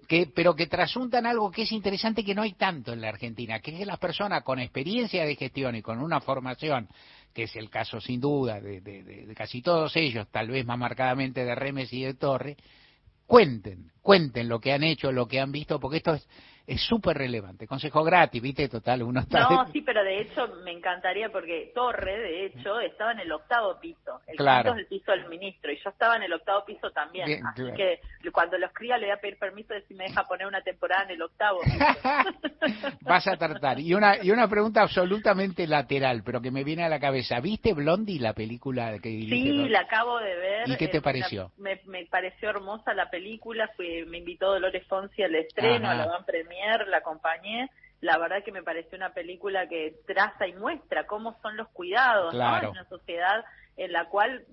que 0.07 0.31
pero 0.33 0.55
que 0.55 0.67
trasuntan 0.67 1.25
algo 1.25 1.49
que 1.49 1.63
es 1.63 1.71
interesante 1.71 2.23
que 2.23 2.35
no 2.35 2.43
hay 2.43 2.53
tanto 2.53 2.93
en 2.93 3.01
la 3.01 3.09
Argentina, 3.09 3.59
que 3.59 3.71
es 3.71 3.79
que 3.79 3.85
las 3.85 3.97
personas 3.97 4.43
con 4.43 4.59
experiencia 4.59 5.25
de 5.25 5.35
gestión 5.35 5.75
y 5.75 5.81
con 5.81 5.99
una 5.99 6.21
formación 6.21 6.87
que 7.33 7.43
es 7.43 7.55
el 7.55 7.69
caso 7.71 7.99
sin 7.99 8.21
duda 8.21 8.61
de, 8.61 8.81
de 8.81 9.33
casi 9.35 9.61
todos 9.63 9.95
ellos, 9.95 10.27
tal 10.31 10.49
vez 10.49 10.65
más 10.65 10.77
marcadamente 10.77 11.43
de 11.43 11.55
Remes 11.55 11.91
y 11.91 12.03
de 12.03 12.13
Torre, 12.13 12.55
cuenten, 13.25 13.91
cuenten 14.01 14.47
lo 14.47 14.59
que 14.59 14.73
han 14.73 14.83
hecho, 14.83 15.11
lo 15.11 15.27
que 15.27 15.39
han 15.39 15.51
visto, 15.51 15.79
porque 15.79 15.97
esto 15.97 16.13
es 16.13 16.27
es 16.67 16.81
súper 16.81 17.17
relevante. 17.17 17.65
Consejo 17.65 18.03
gratis, 18.03 18.41
¿viste? 18.41 18.67
Total, 18.67 19.01
uno 19.01 19.21
está... 19.21 19.39
No, 19.49 19.65
sí, 19.71 19.81
pero 19.81 20.03
de 20.03 20.19
hecho 20.19 20.49
me 20.65 20.73
encantaría 20.73 21.29
porque 21.29 21.71
Torre, 21.73 22.19
de 22.19 22.45
hecho, 22.45 22.81
estaba 22.81 23.13
en 23.13 23.21
el 23.21 23.31
octavo 23.31 23.79
piso. 23.79 24.19
El 24.27 24.35
claro. 24.35 24.73
es 24.73 24.79
el 24.79 24.87
piso 24.87 25.11
del 25.11 25.29
ministro 25.29 25.71
y 25.71 25.77
yo 25.81 25.89
estaba 25.89 26.17
en 26.17 26.23
el 26.23 26.33
octavo 26.33 26.65
piso 26.65 26.91
también. 26.91 27.41
así 27.45 27.63
que 27.75 28.01
cuando 28.33 28.57
lo 28.57 28.65
escriba 28.67 28.97
le 28.97 29.05
voy 29.05 29.13
a 29.15 29.21
pedir 29.21 29.39
permiso 29.39 29.73
de 29.73 29.81
si 29.83 29.93
me 29.93 30.03
deja 30.03 30.25
poner 30.25 30.45
una 30.45 30.61
temporada 30.61 31.05
en 31.05 31.11
el 31.11 31.21
octavo 31.21 31.61
Vas 33.01 33.27
a 33.27 33.37
tratar. 33.37 33.79
Y 33.79 33.93
una, 33.93 34.21
y 34.21 34.31
una 34.31 34.49
pregunta 34.49 34.81
absolutamente 34.81 35.65
lateral, 35.67 36.21
pero 36.25 36.41
que 36.41 36.51
me 36.51 36.65
viene 36.65 36.83
a 36.83 36.89
la 36.89 36.99
cabeza. 36.99 37.39
¿Viste 37.39 37.73
Blondie, 37.73 38.19
la 38.19 38.33
película 38.33 38.99
que 38.99 39.09
Sí, 39.09 39.69
la 39.69 39.81
acabo 39.81 40.19
de 40.19 40.35
ver. 40.35 40.69
¿Y 40.69 40.75
qué 40.75 40.89
te 40.89 41.01
pareció? 41.01 41.51
me, 41.57 41.77
pareció 42.11 42.49
hermosa 42.49 42.93
la 42.93 43.09
película. 43.09 43.69
Fui, 43.77 44.05
me 44.05 44.17
invitó 44.17 44.51
Dolores 44.51 44.85
Fonsi 44.87 45.23
al 45.23 45.35
estreno, 45.35 45.89
a 45.89 45.95
la 45.95 46.07
van 46.07 46.25
premier 46.57 46.87
la 46.87 46.97
acompañé, 46.97 47.69
la 48.01 48.17
verdad 48.17 48.43
que 48.43 48.51
me 48.51 48.63
pareció 48.63 48.97
una 48.97 49.13
película 49.13 49.67
que 49.67 49.95
traza 50.05 50.47
y 50.47 50.53
muestra 50.53 51.07
cómo 51.07 51.37
son 51.41 51.57
los 51.57 51.67
cuidados 51.69 52.33
en 52.33 52.69
una 52.69 52.85
sociedad 52.89 53.43
en 53.75 53.91
la 53.91 54.05
cual 54.05 54.45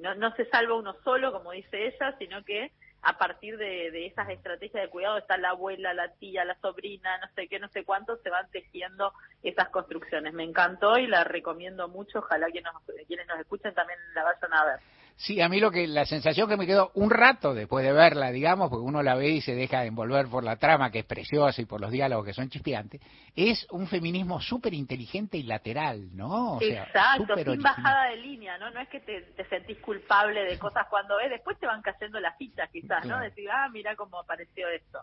no, 0.00 0.14
no 0.14 0.34
se 0.34 0.46
salva 0.46 0.74
uno 0.74 0.94
solo, 1.04 1.32
como 1.32 1.52
dice 1.52 1.86
ella, 1.86 2.14
sino 2.18 2.44
que 2.44 2.72
a 3.02 3.18
partir 3.18 3.56
de, 3.58 4.06
esas 4.06 4.30
estrategias 4.30 4.82
de 4.82 4.88
cuidado 4.88 5.18
está 5.18 5.36
la 5.36 5.50
abuela, 5.50 5.92
la 5.92 6.08
tía, 6.14 6.44
la 6.44 6.58
sobrina, 6.60 7.18
no 7.18 7.26
sé 7.34 7.48
qué, 7.48 7.58
no 7.58 7.68
sé 7.68 7.84
cuánto, 7.84 8.16
se 8.16 8.30
van 8.30 8.50
tejiendo 8.50 9.12
esas 9.42 9.68
construcciones. 9.68 10.32
Me 10.32 10.42
encantó 10.42 10.96
y 10.98 11.06
la 11.06 11.22
recomiendo 11.22 11.86
mucho, 11.88 12.20
ojalá 12.20 12.46
que 12.50 12.62
nos, 12.62 12.74
quienes 13.06 13.26
nos 13.26 13.38
escuchen 13.38 13.74
también 13.74 13.98
la 14.14 14.24
vayan 14.24 14.54
a 14.54 14.64
ver. 14.64 14.80
Sí, 15.16 15.40
a 15.40 15.48
mí 15.48 15.60
lo 15.60 15.70
que 15.70 15.86
la 15.86 16.04
sensación 16.04 16.48
que 16.48 16.56
me 16.56 16.66
quedó 16.66 16.90
un 16.94 17.08
rato 17.08 17.54
después 17.54 17.84
de 17.84 17.92
verla, 17.92 18.32
digamos, 18.32 18.68
porque 18.68 18.84
uno 18.84 19.02
la 19.02 19.14
ve 19.14 19.28
y 19.28 19.40
se 19.40 19.54
deja 19.54 19.84
envolver 19.84 20.26
por 20.26 20.42
la 20.42 20.56
trama 20.56 20.90
que 20.90 21.00
es 21.00 21.04
preciosa 21.04 21.62
y 21.62 21.66
por 21.66 21.80
los 21.80 21.92
diálogos 21.92 22.26
que 22.26 22.32
son 22.34 22.48
chispeantes, 22.48 23.00
es 23.36 23.64
un 23.70 23.86
feminismo 23.86 24.40
súper 24.40 24.74
inteligente 24.74 25.38
y 25.38 25.44
lateral, 25.44 26.14
¿no? 26.16 26.56
O 26.56 26.60
Exacto, 26.60 27.36
sin 27.36 27.62
bajada 27.62 28.06
de 28.10 28.16
línea, 28.16 28.58
¿no? 28.58 28.70
No 28.70 28.80
es 28.80 28.88
que 28.88 29.00
te, 29.00 29.44
sentís 29.48 29.78
culpable 29.78 30.44
de 30.44 30.58
cosas 30.58 30.86
cuando 30.90 31.16
ves, 31.16 31.30
después 31.30 31.58
te 31.60 31.66
van 31.66 31.80
cayendo 31.80 32.18
las 32.18 32.36
fichas 32.36 32.68
quizás, 32.70 33.04
¿no? 33.06 33.20
Decir, 33.20 33.48
ah, 33.50 33.68
mira 33.72 33.94
cómo 33.94 34.18
apareció 34.18 34.68
esto. 34.68 34.98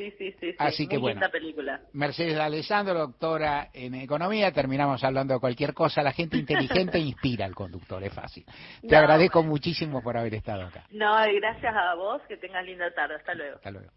Sí, 0.00 0.10
sí, 0.16 0.34
sí, 0.40 0.54
Así 0.56 0.88
que 0.88 0.96
bueno, 0.96 1.20
película. 1.30 1.78
Mercedes 1.92 2.38
Alessandro, 2.38 2.94
doctora 2.94 3.68
en 3.74 3.94
economía, 3.96 4.50
terminamos 4.50 5.04
hablando 5.04 5.34
de 5.34 5.40
cualquier 5.40 5.74
cosa. 5.74 6.02
La 6.02 6.12
gente 6.12 6.38
inteligente 6.38 6.98
inspira 6.98 7.44
al 7.44 7.54
conductor, 7.54 8.02
es 8.02 8.14
fácil. 8.14 8.46
Te 8.88 8.96
agradezco 8.96 9.42
muchísimo 9.42 10.02
por 10.02 10.16
haber 10.16 10.36
estado 10.36 10.62
acá. 10.62 10.86
No, 10.90 11.26
y 11.26 11.38
gracias 11.38 11.74
a 11.76 11.94
vos, 11.96 12.22
que 12.28 12.38
tengas 12.38 12.64
linda 12.64 12.90
tarde. 12.94 13.16
Hasta 13.16 13.34
luego. 13.34 13.56
Hasta 13.56 13.70
luego. 13.72 13.88